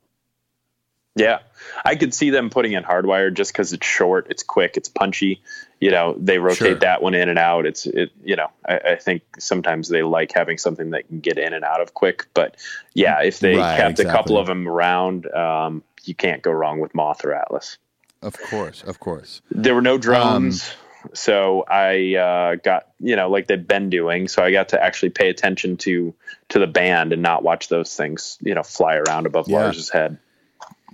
[1.17, 1.39] Yeah,
[1.85, 5.41] I could see them putting in Hardwired just because it's short, it's quick, it's punchy.
[5.79, 6.75] You know, they rotate Sure.
[6.79, 7.65] that one in and out.
[7.65, 8.11] It's it.
[8.21, 11.63] You know, I, I think sometimes they like having something that can get in and
[11.63, 12.27] out of quick.
[12.33, 12.57] But
[12.93, 16.81] yeah, if they Right, kept a couple of them around, um, you can't go wrong
[16.81, 17.77] with Moth or Atlas.
[18.25, 19.41] Of course, of course.
[19.51, 20.73] There were no drones.
[21.13, 24.27] so I uh, got you know like they've been doing.
[24.27, 26.13] So I got to actually pay attention to
[26.49, 29.59] to the band and not watch those things you know fly around above Yeah.
[29.59, 30.17] Lars's head.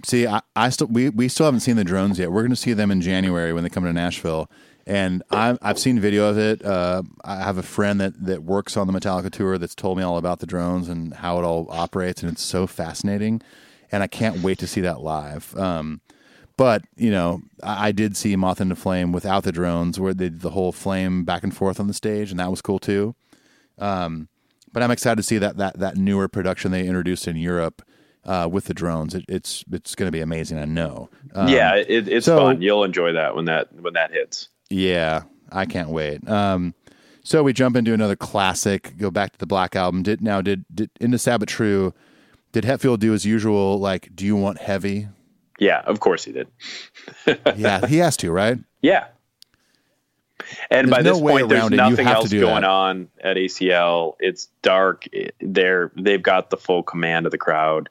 [0.04, 2.32] See, I, I still we, we still haven't seen the drones yet.
[2.32, 4.50] We're going to see them in January when they come to Nashville,
[4.88, 6.66] and I, I've seen video of it.
[6.66, 10.04] Uh, I have a friend that that works on the Metallica tour that's told me
[10.04, 13.42] all about the drones and how it all operates, and it's so fascinating.
[13.94, 15.56] And I can't wait to see that live.
[15.58, 16.02] Um,
[16.58, 20.26] but you know, I, I did see Moth into Flame without the drones, where they
[20.30, 23.16] did the whole flame back and forth on the stage, and that was cool too.
[23.78, 24.28] Um,
[24.74, 27.82] but I'm excited to see that that that newer production they introduced in Europe
[28.26, 29.16] uh, with the drones.
[29.16, 30.60] It, it's it's going to be amazing.
[30.60, 31.10] I know.
[31.34, 32.62] Um, yeah, it, it's so- fun.
[32.62, 34.50] You'll enjoy that when that when that hits.
[34.70, 36.28] yeah, I can't wait.
[36.30, 36.74] Um,
[37.24, 38.98] so we jump into another classic.
[38.98, 40.04] Go back to the Black album.
[40.04, 41.94] Did now did did into Sad But True?
[42.52, 44.10] Did Hetfield do his usual like?
[44.16, 45.08] Do you want heavy?
[45.62, 46.48] Yeah, of course he did.
[47.56, 48.58] Yeah, he has to, right?
[48.82, 49.06] Yeah.
[50.72, 51.76] And There's by no this point, there's it.
[51.76, 52.70] Nothing else going that.
[52.70, 54.16] on at ACL.
[54.20, 55.06] It's dark.
[55.40, 57.90] They're they've got the full command of the crowd.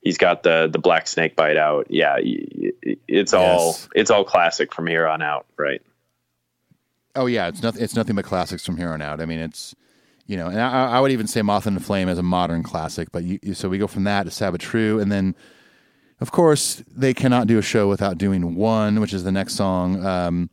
[0.00, 1.88] He's got the the black snake bite out.
[1.90, 2.16] Yeah,
[3.06, 3.88] it's all Yes.
[3.94, 5.82] it's all classic from here on out, right?
[7.14, 7.82] Oh yeah, it's nothing.
[7.82, 9.20] It's nothing but classics from here on out.
[9.20, 9.74] I mean, it's
[10.26, 12.62] you know, and I, I would even say Moth and the Flame as a modern
[12.62, 13.12] classic.
[13.12, 15.34] But you, so we go from that to Sabbath and then
[16.20, 20.04] of course they cannot do a show without doing one, which is the next song.
[20.04, 20.50] Um,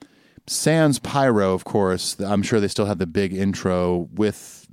[0.48, 2.20] Sans Pyro, of course.
[2.20, 4.68] I'm sure they still had the big intro with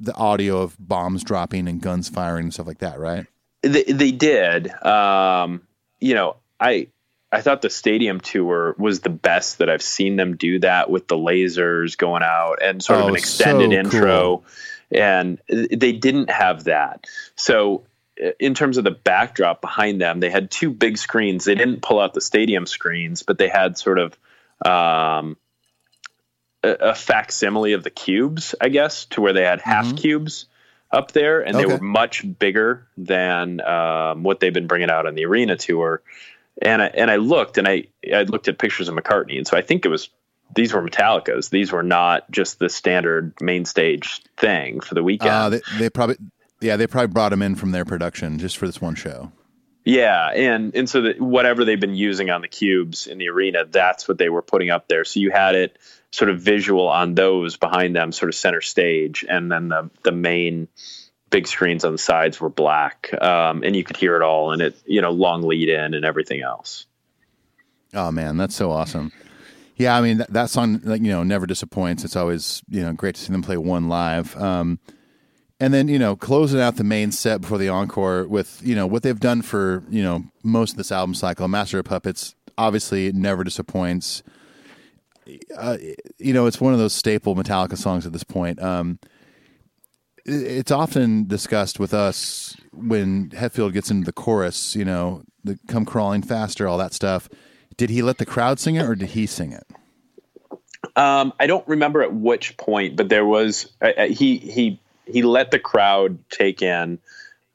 [0.00, 3.26] the audio of bombs dropping and guns firing and stuff like that, right?
[3.62, 4.70] They, they did.
[4.84, 5.62] Um,
[6.00, 6.88] you know, I
[7.30, 11.08] I thought the stadium tour was the best that I've seen them do that with
[11.08, 14.18] the lasers going out and sort of Oh, an extended so intro.
[14.18, 14.44] cool.
[14.90, 17.04] And they didn't have that.
[17.36, 17.87] So uh,
[18.38, 21.44] in terms of the backdrop behind them, they had two big screens.
[21.44, 24.18] They didn't pull out the stadium screens, but they had sort of
[24.64, 25.36] um,
[26.62, 30.46] a, a facsimile of the cubes, I guess, to where they had half cubes
[30.90, 35.14] up there, and they were much bigger than um, what they've been bringing out on
[35.14, 36.02] the arena tour.
[36.60, 39.56] And I, and I looked, and I I looked at pictures of McCartney, and so
[39.56, 40.08] I think it was
[40.54, 41.50] these were Metallica's.
[41.50, 45.30] These were not just the standard main stage thing for the weekend.
[45.30, 46.16] Uh, they, they probably,
[46.60, 49.32] yeah, they probably brought him in from their production just for this one show.
[49.84, 53.64] Yeah, and and so that whatever they've been using on the cubes in the arena,
[53.64, 55.04] that's what they were putting up there.
[55.04, 55.78] So you had it
[56.10, 60.12] sort of visual on those behind them, sort of center stage, and then the the
[60.12, 60.68] main
[61.30, 64.60] big screens on the sides were black, um, and you could hear it all, and
[64.60, 66.86] it you know long lead in and everything else.
[67.94, 69.12] Oh man, that's so awesome.
[69.76, 72.04] Yeah, I mean that, that song, like you know, never disappoints.
[72.04, 74.36] It's always you know great to see them play one live.
[74.36, 74.80] Um,
[75.60, 78.86] and then you know closing out the main set before the encore with you know
[78.86, 81.48] what they've done for you know most of this album cycle.
[81.48, 84.22] Master of Puppets obviously never disappoints.
[85.56, 85.76] Uh,
[86.18, 88.62] you know, it's one of those staple Metallica songs at this point.
[88.62, 88.98] Um,
[90.24, 94.74] it's often discussed with us when Hetfield gets into the chorus.
[94.74, 97.28] You know, the "Come Crawling Faster," all that stuff.
[97.76, 99.66] Did he let the crowd sing it, or did he sing it?
[100.96, 104.80] Um, I don't remember at which point, but there was uh, uh, he he
[105.10, 106.98] he let the crowd take in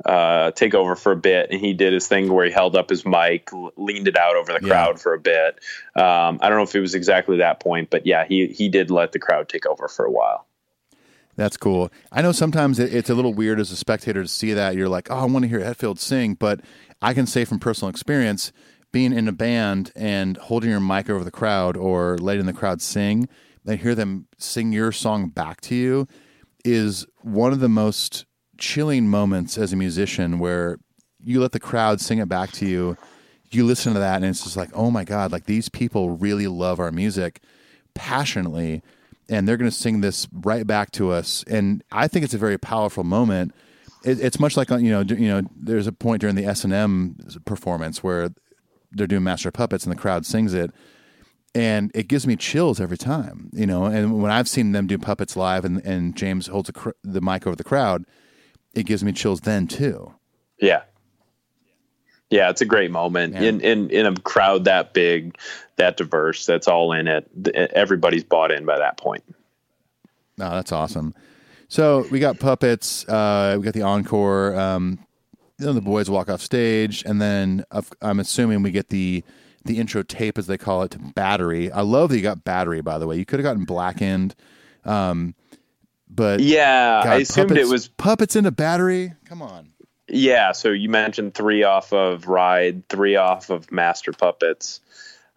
[0.06, 2.90] uh, take over for a bit, and he did his thing where he held up
[2.90, 4.70] his mic, leaned it out over the Yeah.
[4.70, 5.60] crowd for a bit.
[5.96, 8.92] Um, I don't know if it was exactly that point, but yeah, he he did
[8.92, 10.46] let the crowd take over for a while.
[11.36, 11.90] That's cool.
[12.12, 14.76] I know sometimes it's a little weird as a spectator to see that.
[14.76, 16.60] You're like, oh, I want to hear Hetfield sing, but
[17.02, 18.52] I can say from personal experience,
[18.92, 22.82] being in a band and holding your mic over the crowd or letting the crowd
[22.82, 23.28] sing,
[23.66, 26.08] and hear them sing your song back to you,
[26.64, 28.26] is one of the most
[28.58, 30.78] chilling moments as a musician where
[31.24, 32.98] you let the crowd sing it back to you.
[33.50, 36.48] you listen to that and it's just like, oh my god, like these people really
[36.48, 37.42] love our music
[37.94, 38.82] passionately,
[39.30, 41.44] and they're going to sing this right back to us.
[41.48, 43.54] And I think it's a very powerful moment.
[44.04, 46.64] It, it's much like uh, you know, you know, there's a point during the S
[46.64, 48.30] and M performance where
[48.92, 50.72] they're doing Master Puppets and the crowd sings it
[51.56, 53.86] and it gives me chills every time, you know.
[53.86, 57.46] And when I've seen them do puppets live, and, and James holds cr- the mic
[57.46, 58.06] over the crowd,
[58.74, 60.14] it gives me chills then too.
[60.60, 60.84] Yeah,
[62.30, 65.38] yeah, it's a great moment in, in in a crowd that big,
[65.76, 67.30] that diverse, that's all in it.
[67.56, 69.24] Everybody's bought in by that point.
[70.40, 71.14] Oh, that's awesome.
[71.68, 73.08] So we got puppets.
[73.08, 74.56] Uh, we got the encore.
[74.56, 75.00] Um,
[75.60, 77.66] know, the boys walk off stage, and then
[78.02, 79.24] I'm assuming we get the
[79.66, 81.72] the intro tape, as they call it, to Battery.
[81.72, 83.18] I love that you got Battery, by the way.
[83.18, 84.36] You could have gotten Blackened.
[84.86, 85.36] Um,
[86.10, 89.14] but yeah, God, I assumed puppets, it was puppets into Battery.
[89.26, 89.70] Come on.
[90.08, 94.82] Yeah, so you mentioned three off of Ride, three off of Master Puppets.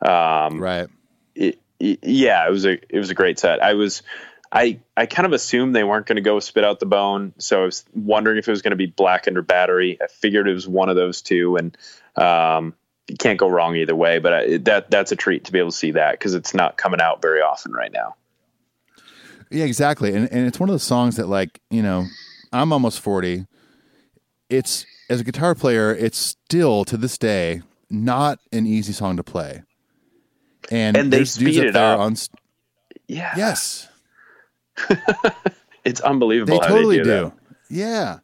[0.03, 0.89] Um, right.
[1.35, 3.63] It, it, yeah, it was a it was a great set.
[3.63, 4.03] I was
[4.51, 7.63] I I kind of assumed they weren't going to go spit out the bone, so
[7.63, 9.99] I was wondering if it was going to be Blackened or Battery.
[10.03, 11.77] I figured it was one of those two, and
[12.17, 12.75] um,
[13.09, 14.19] you can't go wrong either way.
[14.19, 16.77] But I, that that's a treat to be able to see that because it's not
[16.77, 18.17] coming out very often right now.
[19.51, 22.07] Yeah, exactly, and and it's one of those songs that like you know
[22.53, 23.47] I'm almost forty.
[24.49, 29.23] It's as a guitar player, it's still to this day not an easy song to
[29.23, 29.63] play.
[30.71, 32.01] And, and they speed it up.
[32.01, 32.17] On,
[33.07, 33.33] yeah.
[33.37, 33.89] Yes.
[35.85, 36.59] it's unbelievable.
[36.61, 37.11] They totally they do.
[37.11, 37.33] do.
[37.71, 38.19] Yeah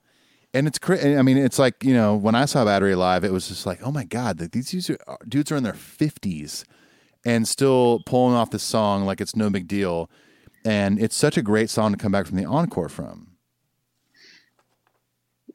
[0.55, 0.78] and it's.
[0.88, 3.80] I mean, it's like you know when I saw Battery live, it was just like,
[3.82, 6.64] oh my god, these dudes are, uh, dudes are in their fifties
[7.24, 10.11] and still pulling off this song like it's no big deal,
[10.64, 13.28] and it's such a great song to come back from the encore from.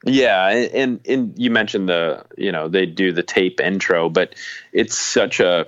[0.04, 4.34] Yeah, and and you mentioned the you know they do the tape intro, but
[4.72, 5.66] it's such a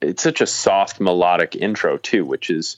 [0.00, 2.76] it's such a soft melodic intro too, which is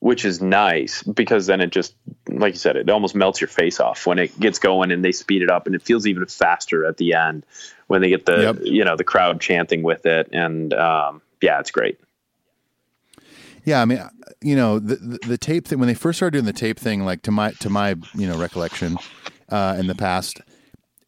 [0.00, 1.94] which is nice because then it just
[2.28, 5.12] like you said it almost melts your face off when it gets going and they
[5.12, 7.44] speed it up and it feels even faster at the end
[7.86, 8.56] when they get the yep.
[8.62, 10.28] you know the crowd chanting with it.
[10.32, 12.00] And um, yeah it's great.
[13.64, 14.02] Yeah i mean
[14.40, 17.04] you know the, the, the tape thing when they first started doing the tape thing
[17.04, 18.96] like to my to my you know recollection
[19.50, 20.40] uh, in the past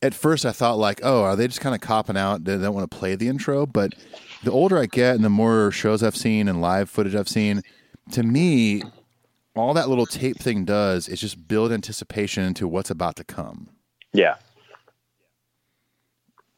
[0.03, 2.45] at first i thought like oh are they just kind of copping out?
[2.45, 3.64] They don't want to play the intro.
[3.64, 3.95] But
[4.43, 7.62] the older i get and the more shows i've seen and live footage i've seen
[8.11, 8.82] to me,
[9.55, 13.68] all that little tape thing does is just build anticipation into what's about to come.
[14.12, 14.36] Yeah.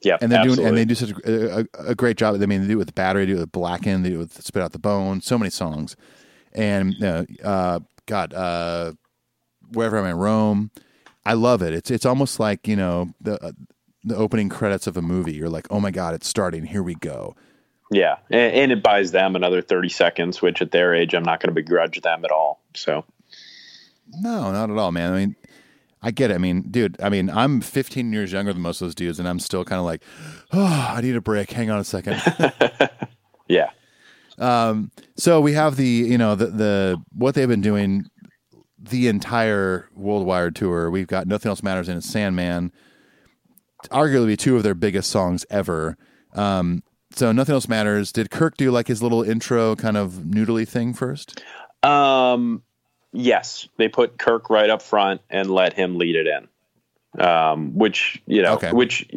[0.02, 2.34] Yeah, and they do and they do such a, a, a, great job.
[2.34, 4.16] I mean, they do it with the battery, they do it with Blacken, they do
[4.16, 5.22] it with Spit Out the Bone.
[5.22, 5.96] So many songs,
[6.52, 8.92] and uh, uh, God, uh,
[9.72, 10.70] Wherever I May Roam,
[11.24, 11.72] I love it.
[11.72, 13.52] It's it's almost like you know the uh,
[14.04, 15.32] the opening credits of a movie.
[15.32, 16.66] You're like, oh my God, it's starting.
[16.66, 17.34] Here we go.
[17.90, 21.40] Yeah, and, and, it buys them another thirty seconds, which at their age, I'm not
[21.40, 22.60] going to begrudge them at all.
[22.74, 23.04] So,
[24.20, 25.12] no, not at all, man.
[25.12, 25.36] I mean,
[26.02, 26.34] I get it.
[26.34, 29.28] I mean, dude, I mean, I'm 15 years younger than most of those dudes, and
[29.28, 30.02] I'm still kind of like,
[30.52, 31.50] oh, I need a break.
[31.50, 32.20] Hang on a second.
[33.48, 33.70] yeah.
[34.38, 34.90] Um.
[35.16, 38.06] So we have the, you know, the the what they've been doing
[38.78, 40.90] the entire worldwide tour.
[40.90, 42.72] We've got nothing else matters in Sandman,
[43.90, 45.96] arguably two of their biggest songs ever.
[46.34, 46.82] Um,
[47.14, 48.12] so nothing else matters.
[48.12, 51.42] Did Kirk do like his little intro kind of noodly thing first?
[51.82, 52.62] Um,
[53.12, 58.22] yes, they put Kirk right up front and let him lead it in, um, which
[58.26, 58.72] you know, okay.
[58.72, 59.08] which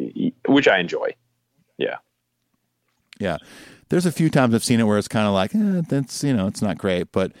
[0.46, 1.14] which I enjoy.
[1.76, 1.96] Yeah,
[3.18, 3.38] yeah.
[3.88, 6.34] There's a few times I've seen it where it's kind of like eh, that's you
[6.34, 7.32] know it's not great, but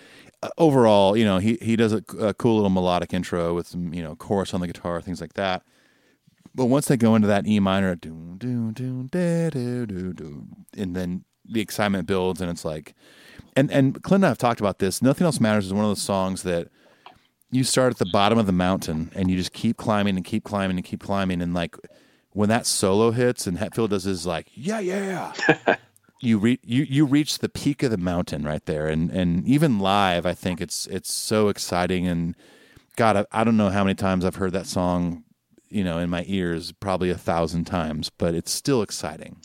[0.42, 3.92] uh, overall, you know, he he does a, a cool little melodic intro with some
[3.92, 5.62] you know chorus on the guitar, things like that.
[6.54, 8.36] But once they go into that E minor, do
[10.14, 10.46] do,
[10.76, 12.94] and then the excitement builds, and it's like,
[13.56, 15.02] and and Clint and I have talked about this.
[15.02, 16.68] Nothing else matters is one of those songs that
[17.50, 20.44] you start at the bottom of the mountain and you just keep climbing and keep
[20.44, 21.76] climbing and keep climbing, and like
[22.32, 25.32] when that solo hits and Hetfield does his like, yeah, yeah.
[26.20, 29.78] you reach you you reach the peak of the mountain right there, and and even
[29.78, 32.34] live, I think it's it's so exciting and
[32.96, 35.22] God, I, I don't know how many times I've heard that song
[35.70, 39.36] you know in my ears probably a thousand times, but it's still exciting.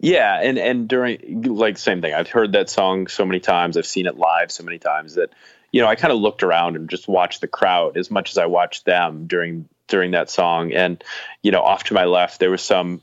[0.00, 2.14] Yeah, and and during like same thing.
[2.14, 3.76] I've heard that song so many times.
[3.76, 5.30] I've seen it live so many times that
[5.72, 8.38] you know I kind of looked around and just watched the crowd as much as
[8.38, 10.72] I watched them during during that song.
[10.72, 11.04] And
[11.42, 13.02] you know, off to my left there was some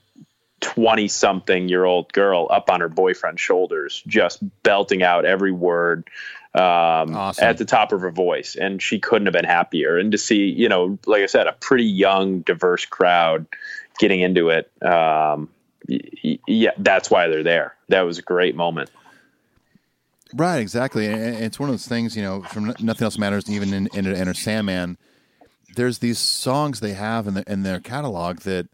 [0.61, 6.09] 20 something year old girl up on her boyfriend's shoulders, just belting out every word
[6.57, 7.43] um, awesome.
[7.43, 8.55] at the top of her voice.
[8.55, 9.97] And she couldn't have been happier.
[9.97, 13.45] And to see, you know, like I said, a pretty young, diverse crowd
[13.99, 14.71] getting into it.
[14.81, 15.49] Um,
[15.87, 17.75] yeah, that's why they're there.
[17.89, 18.89] That was a great moment.
[20.33, 21.07] Right, exactly.
[21.07, 24.07] And it's one of those things, you know, from Nothing Else Matters, even in, in
[24.07, 24.97] Enter Sandman,
[25.75, 28.67] there's these songs they have in, the, in their catalog that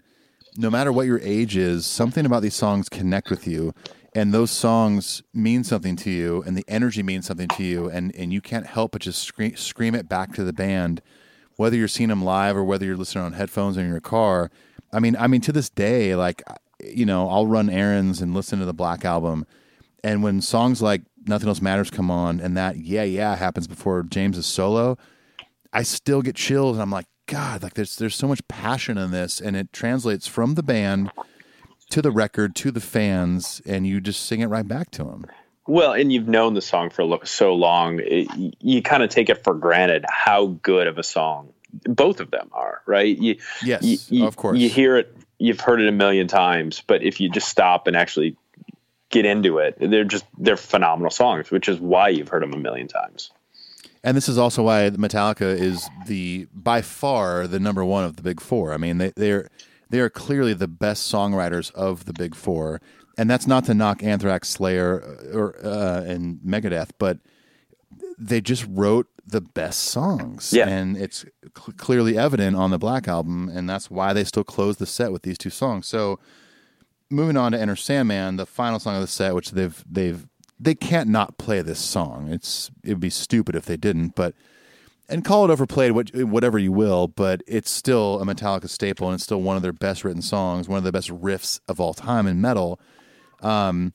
[0.58, 3.74] no matter what your age is, something about these songs connect with you.
[4.16, 8.16] And those songs mean something to you, and the energy means something to you, and,
[8.16, 11.02] and you can't help but just scream, scream it back to the band,
[11.56, 14.52] whether you're seeing them live or whether you're listening on headphones in your car.
[14.92, 16.44] I mean, I mean, to this day, like,
[16.84, 19.48] you know, I'll run errands and listen to the Black Album,
[20.04, 24.04] and when songs like Nothing Else Matters come on, and that yeah yeah happens before
[24.04, 24.98] James's solo,
[25.72, 29.12] I still get chills, and I'm like, God, like there's there's so much passion in
[29.12, 31.10] this, and it translates from the band
[31.90, 35.26] to the record to the fans, and you just sing it right back to them.
[35.66, 38.28] Well, and you've known the song for so long, it,
[38.60, 41.54] you kind of take it for granted how good of a song
[41.86, 43.18] both of them are, right?
[43.18, 44.60] You, yes, you, of course.
[44.60, 47.96] You hear it, you've heard it a million times, but if you just stop and
[47.96, 48.38] actually
[49.10, 52.58] get into it, they're just they're phenomenal songs, which is why you've heard them a
[52.58, 53.32] million times.
[54.04, 58.22] And this is also why Metallica is the by far the number one of the
[58.22, 58.74] big four.
[58.74, 59.50] I mean, they, they're
[59.90, 62.82] they are clearly the best songwriters of the big four,
[63.18, 67.20] and that's not to knock Anthrax, Slayer, uh, or uh, and Megadeth, but
[68.18, 70.68] they just wrote the best songs, yeah.
[70.68, 71.26] and it's
[71.58, 75.12] cl- clearly evident on the Black album, and that's why they still close the set
[75.12, 75.88] with these two songs.
[75.88, 76.20] So,
[77.10, 80.28] moving on to Enter Sandman, the final song of the set, which they've they've
[80.60, 82.30] they can't not play this song.
[82.30, 84.34] It's it'd be stupid if they didn't, but
[85.10, 89.24] and call it overplayed, whatever you will, but it's still a Metallica staple, and it's
[89.24, 92.28] still one of their best written songs, one of the best riffs of all time
[92.28, 92.80] in metal.
[93.42, 93.94] Um,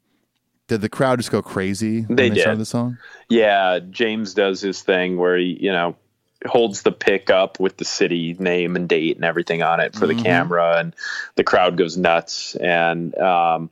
[0.66, 2.40] did the crowd just go crazy when they, they did.
[2.42, 2.98] started the song?
[3.30, 5.96] Yeah, James does his thing where he, you know,
[6.46, 10.06] holds the pick up with the city name and date and everything on it for
[10.06, 10.18] mm-hmm.
[10.18, 10.94] the camera, and
[11.36, 12.54] the crowd goes nuts.
[12.54, 13.70] And um,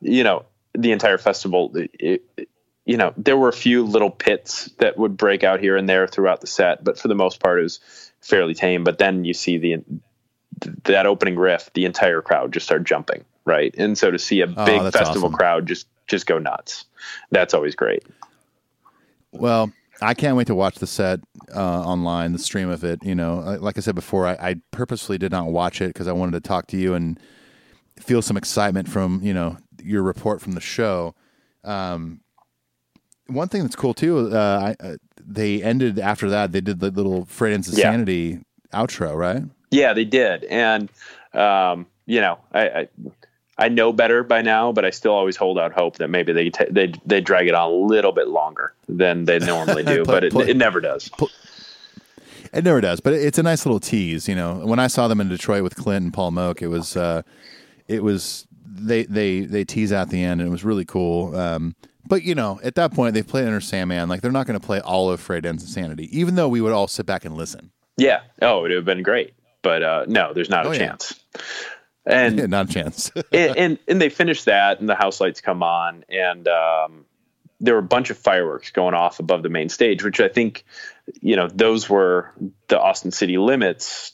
[0.00, 2.48] you know, the entire festival, it, it,
[2.84, 6.06] you know, there were a few little pits that would break out here and there
[6.06, 7.80] throughout the set, but for the most part, it was
[8.20, 8.84] fairly tame.
[8.84, 9.84] But then you see the
[10.84, 13.74] that opening riff, the entire crowd just start jumping, right?
[13.78, 15.32] And so to see a oh, big festival awesome.
[15.32, 16.84] crowd just just go nuts,
[17.30, 18.04] that's always great.
[19.30, 21.20] Well, I can't wait to watch the set
[21.54, 23.02] uh, online, the stream of it.
[23.04, 26.12] You know, like I said before, I, I purposely did not watch it because I
[26.12, 27.18] wanted to talk to you and
[27.96, 31.14] feel some excitement from you know your report from the show.
[31.62, 32.20] Um,
[33.26, 36.52] one thing that's cool too, uh, I, uh, they ended after that.
[36.52, 38.38] They did the little Frayed Ends of Sanity
[38.72, 38.80] yeah.
[38.80, 39.42] outro, right?
[39.70, 40.90] Yeah, they did, and
[41.32, 42.88] um, you know, I, I,
[43.58, 46.50] I know better by now, but I still always hold out hope that maybe they
[46.50, 50.24] t- they they drag it on a little bit longer than they normally do, but
[50.24, 51.10] it, it never does.
[52.52, 54.28] It never does, but it's a nice little tease.
[54.28, 56.96] You know, when I saw them in Detroit with Clint and Paul Moak, it was
[56.96, 57.22] uh,
[57.88, 61.34] it was they they they tease out the end, and it was really cool.
[61.36, 61.74] Um,
[62.06, 64.08] but you know, at that point, they've played Enter Sandman.
[64.08, 66.60] Like they're not going to play all of Frayed Ends of Sanity, even though we
[66.60, 67.70] would all sit back and listen.
[67.96, 68.20] Yeah.
[68.40, 69.34] Oh, it would have been great.
[69.62, 70.88] But uh, no, there's not oh, a yeah.
[70.88, 71.20] chance.
[72.04, 73.10] And yeah, not a chance.
[73.32, 77.04] and, and, and they finish that, and the house lights come on, and um,
[77.60, 80.64] there were a bunch of fireworks going off above the main stage, which I think,
[81.20, 82.32] you know, those were
[82.68, 84.12] the Austin City Limits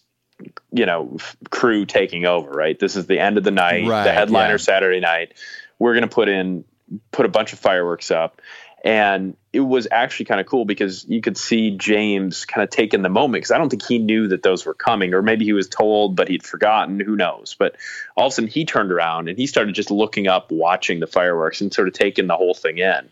[0.70, 4.05] you know f- crew taking over right this is the end of the night right,
[4.05, 4.57] the headliner yeah.
[4.57, 5.34] saturday night
[5.80, 6.64] we're going to put in
[7.11, 8.41] put a bunch of fireworks up.
[8.84, 13.03] And it was actually kind of cool because you could see james kind of taking
[13.03, 15.53] the moment because i don't think he knew that those were coming or maybe he
[15.53, 17.57] was told but he'd forgotten who knows?
[17.59, 17.76] But
[18.16, 21.09] all of a sudden he turned around and he started just looking up watching the
[21.09, 23.09] fireworks and sort of taking the whole thing in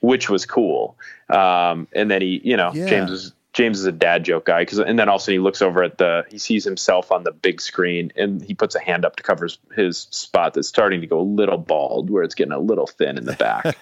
[0.00, 0.96] which was cool.
[1.28, 2.86] Um, and then he you know yeah.
[2.86, 5.82] james was James is a dad joke guy because, and then also he looks over
[5.82, 9.16] at the, he sees himself on the big screen and he puts a hand up
[9.16, 12.52] to cover his, his spot that's starting to go a little bald, where it's getting
[12.52, 13.74] a little thin in the back.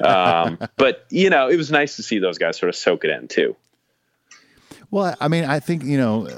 [0.00, 3.10] um, but you know, it was nice to see those guys sort of soak it
[3.10, 3.56] in too.
[4.92, 6.28] Well, I mean, I think you know,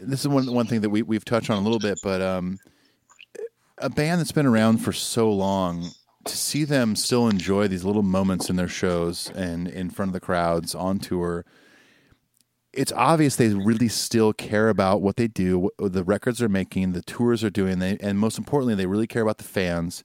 [0.00, 2.58] this is one one thing that we we've touched on a little bit, but um,
[3.76, 5.90] a band that's been around for so long
[6.24, 10.12] to see them still enjoy these little moments in their shows and in front of
[10.14, 11.44] the crowds on tour
[12.72, 17.02] it's obvious they really still care about what they do, the records they're making, the
[17.02, 20.04] tours they're doing, they, and most importantly, they really care about the fans.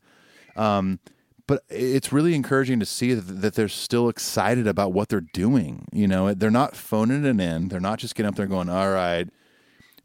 [0.56, 1.00] Um,
[1.46, 5.86] but it's really encouraging to see that, that, they're still excited about what they're doing.
[5.92, 7.68] You know, they're not phoning it in.
[7.68, 9.28] They're not just getting up there going, "All right,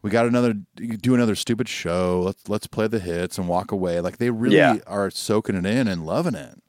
[0.03, 2.23] we got another do another stupid show.
[2.25, 4.79] Let's let's play the hits and walk away." Like they really yeah.
[4.87, 6.61] are soaking it in and loving it.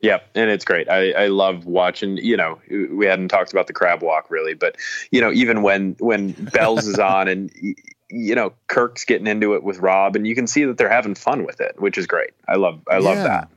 [0.00, 0.88] Yeah, and it's great.
[0.88, 2.18] I, I love watching.
[2.18, 4.76] You know, we hadn't talked about the crab walk really, but
[5.10, 7.50] you know, even when when Bells is on, and
[8.10, 11.14] you know, Kirk's getting into it with Rob, and you can see that they're having
[11.16, 12.30] fun with it, which is great.
[12.46, 13.24] I love I love Yeah.
[13.24, 13.48] that.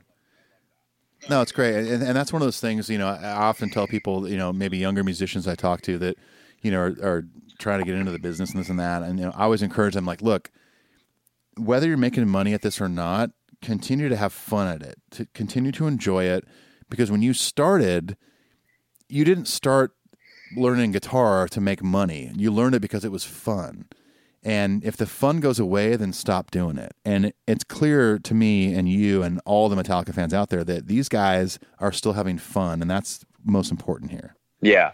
[1.30, 2.90] No, it's great, and, and that's one of those things.
[2.90, 6.16] You know, I often tell people, you know, maybe younger musicians I talk to that,
[6.62, 7.24] you know, are, are
[7.60, 9.62] trying to get into the business and this and that, and you know, I always
[9.62, 10.50] encourage them, like, look,
[11.56, 13.30] whether you're making money at this or not,
[13.62, 16.44] continue to have fun at it, to continue to enjoy it,
[16.90, 18.16] because when you started,
[19.08, 19.92] you didn't start
[20.56, 22.30] learning guitar to make money.
[22.36, 23.86] You learned it because it was fun.
[24.42, 26.92] And if the fun goes away, then stop doing it.
[27.04, 30.88] And it's clear to me and you and all the Metallica fans out there that
[30.88, 34.34] these guys are still having fun, and that's most important here.
[34.60, 34.92] Yeah,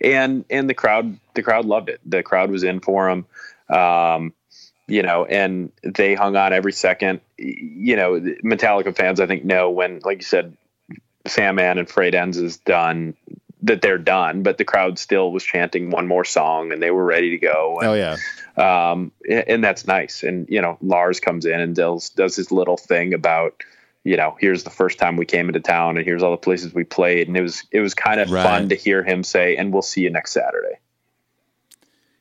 [0.00, 2.00] and and the crowd the crowd loved it.
[2.06, 3.26] The crowd was in for them,
[3.78, 4.32] um,
[4.88, 7.20] you know, and they hung on every second.
[7.38, 10.56] You know, Metallica fans I think know when, like you said,
[11.26, 13.14] Sandman and Frayed Ends is done
[13.62, 17.04] that they're done, but the crowd still was chanting one more song and they were
[17.04, 17.80] ready to go.
[17.80, 18.16] And, Oh yeah,
[18.56, 20.22] um, and that's nice.
[20.22, 23.64] And you know, Lars comes in and does does his little thing about,
[24.04, 26.72] you know, here's the first time we came into town, and here's all the places
[26.74, 28.44] we played, and it was it was kind of Right.
[28.44, 30.78] fun to hear him say, "And we'll see you next Saturday."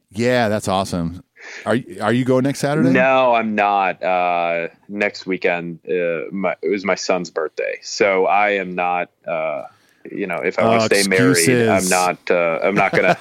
[0.09, 1.23] yeah, that's awesome.
[1.65, 2.89] Are you- are you going next Saturday?
[2.91, 4.01] No, I'm not.
[4.03, 9.09] Uh, next weekend, uh, my, it was my son's birthday, so I am not.
[9.27, 9.63] Uh,
[10.11, 11.67] you know, if I want Oh, to stay married.
[11.67, 12.19] I'm not.
[12.29, 13.17] Uh, I'm not gonna.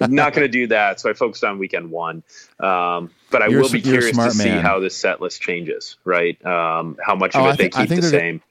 [0.08, 1.00] not gonna do that.
[1.00, 2.22] So I focused on weekend one.
[2.60, 4.62] Um, but I You're will be curious to see man.
[4.62, 5.96] how this set list changes.
[6.04, 6.36] Right?
[6.44, 8.42] Um, how much Oh, of I it they think- I keep the same.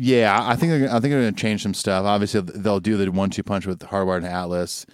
[0.00, 2.04] Yeah, I think they're, I think they're going to change some stuff.
[2.04, 4.86] Obviously, they'll do the one-two punch with Hardwired and Atlas.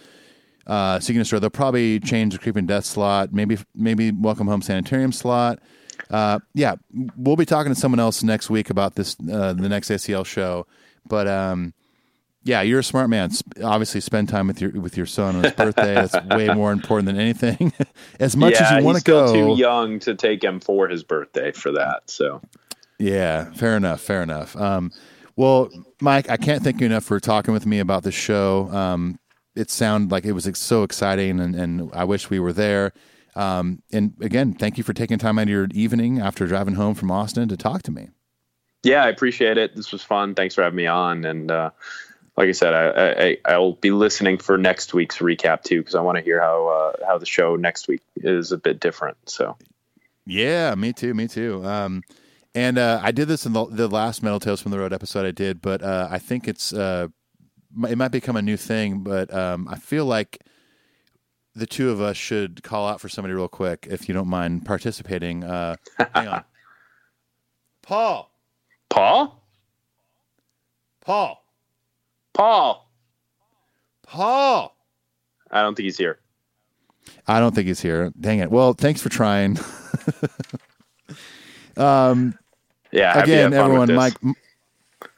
[0.67, 3.33] Uh, Seeking They'll probably change the Creeping Death slot.
[3.33, 5.61] Maybe maybe Welcome Home Sanitarium slot.
[6.11, 6.77] Uh, yeah,
[7.17, 10.67] we'll be talking to someone else next week about this uh, the next ACL show.
[11.07, 11.75] But um,
[12.45, 13.31] yeah, you're a smart man.
[13.63, 15.95] Obviously, spend time with your with your son on his birthday.
[15.95, 17.73] That's way more important than anything.
[18.21, 21.03] as much yeah, as you want to go, too young to take him for his
[21.03, 22.11] birthday for that.
[22.11, 22.43] So
[22.99, 24.01] Yeah, fair enough.
[24.01, 24.57] Fair enough.
[24.57, 24.93] Um,
[25.37, 25.69] well,
[26.01, 28.69] Mike, I can't thank you enough for talking with me about this show.
[28.71, 29.19] Um,
[29.55, 32.93] it sounded like it was so exciting, and, and I wish we were there.
[33.37, 36.95] Um, and again, thank you for taking time out of your evening after driving home
[36.95, 38.11] from Austin to talk to me.
[38.83, 39.75] yeah, I appreciate it.
[39.75, 40.35] This was fun.
[40.35, 41.25] Thanks for having me on.
[41.25, 41.71] And uh,
[42.37, 46.01] like I said, I, I I'll be listening for next week's recap too because I
[46.01, 49.17] want to hear how uh, how the show next week is a bit different.
[49.27, 49.57] So
[50.27, 51.15] Yeah, me too.
[51.15, 51.65] Me too.
[51.65, 52.03] Um,
[52.55, 55.27] and uh, I did this in the, the last Metal Tales from the Road episode
[55.27, 57.09] I did, but uh, I think it's uh,
[57.89, 59.01] it might become a new thing.
[59.01, 60.43] But um, I feel like
[61.55, 64.65] the two of us should call out for somebody real quick, if you don't mind
[64.65, 65.45] participating.
[65.45, 65.77] Uh,
[66.15, 66.45] hang on,
[67.83, 68.31] Paul.
[68.91, 69.43] Paul,
[71.01, 71.45] Paul.
[72.33, 72.91] Paul,
[74.07, 74.77] Paul.
[75.51, 76.19] I don't think he's here.
[77.29, 78.13] I don't think he's here.
[78.19, 78.51] Dang it.
[78.51, 79.59] Well, thanks for trying.
[82.93, 83.95] Yeah, Again, have fun with everyone.
[83.97, 84.15] Mike.
[84.23, 84.35] m-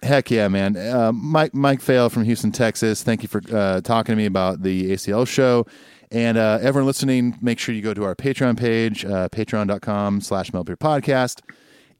[0.06, 0.76] Heck yeah, man.
[0.76, 3.02] Uh, Mike Mike Fail from Houston, Texas.
[3.02, 5.66] Thank you for uh, talking to me about the ACL show.
[6.12, 10.52] And uh, everyone listening, make sure you go to our Patreon page, uh, patreon.com slash
[10.52, 11.40] Podcast.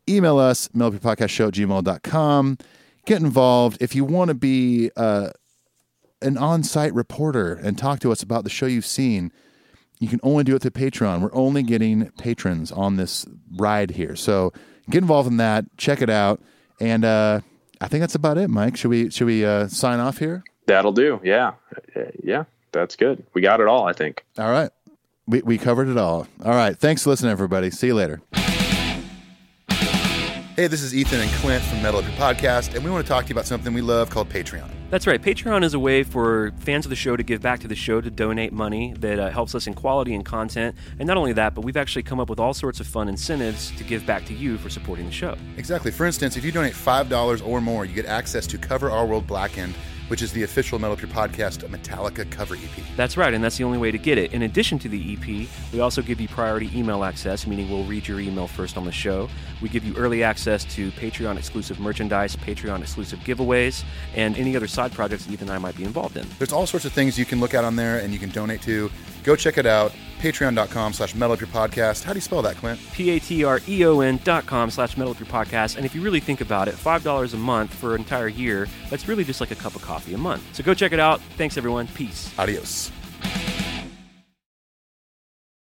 [0.08, 2.58] Email us, melbeerpodcastshow at gmail.com.
[3.06, 3.78] Get involved.
[3.80, 5.30] If you want to be uh,
[6.22, 9.32] an on-site reporter and talk to us about the show you've seen,
[9.98, 11.22] you can only do it through Patreon.
[11.22, 13.26] We're only getting patrons on this
[13.56, 14.14] ride here.
[14.14, 14.52] So
[14.88, 15.64] get involved in that.
[15.76, 16.40] Check it out.
[16.80, 17.40] And uh,
[17.80, 18.76] I think that's about it, Mike.
[18.76, 20.44] Should we should we uh, sign off here?
[20.66, 21.20] That'll do.
[21.22, 21.52] Yeah,
[22.22, 23.24] yeah, that's good.
[23.34, 23.86] We got it all.
[23.86, 24.24] I think.
[24.38, 24.70] All right.
[25.28, 26.28] We, we covered it all.
[26.44, 26.78] All right.
[26.78, 27.70] Thanks for listening, everybody.
[27.70, 28.20] See you later.
[30.56, 33.08] Hey, this is Ethan and Clint from Metal Up Your Podcast, and we want to
[33.08, 34.70] talk to you about something we love called Patreon.
[34.88, 35.20] That's right.
[35.20, 38.00] Patreon is a way for fans of the show to give back to the show
[38.00, 40.76] to donate money that uh, helps us in quality and content.
[41.00, 43.72] And not only that, but we've actually come up with all sorts of fun incentives
[43.72, 45.36] to give back to you for supporting the show.
[45.56, 45.90] Exactly.
[45.90, 49.26] For instance, if you donate $5 or more, you get access to Cover Our World
[49.26, 49.74] Blackened,
[50.08, 52.96] which is the official Metal Your Podcast Metallica cover EP.
[52.96, 54.32] That's right, and that's the only way to get it.
[54.32, 58.06] In addition to the EP, we also give you priority email access, meaning we'll read
[58.06, 59.28] your email first on the show.
[59.60, 63.84] We give you early access to Patreon exclusive merchandise, Patreon exclusive giveaways,
[64.14, 66.26] and any other side projects that Ethan and I might be involved in.
[66.38, 68.62] There's all sorts of things you can look at on there and you can donate
[68.62, 68.90] to.
[69.26, 69.92] Go check it out.
[70.20, 72.04] Patreon.com slash Metal Up Your Podcast.
[72.04, 72.80] How do you spell that, Clint?
[72.92, 75.76] P-A-T-R-E-O-N dot com slash Metal Up Your Podcast.
[75.76, 79.08] And if you really think about it, $5 a month for an entire year, that's
[79.08, 80.54] really just like a cup of coffee a month.
[80.54, 81.20] So go check it out.
[81.36, 81.88] Thanks, everyone.
[81.88, 82.32] Peace.
[82.38, 82.92] Adios.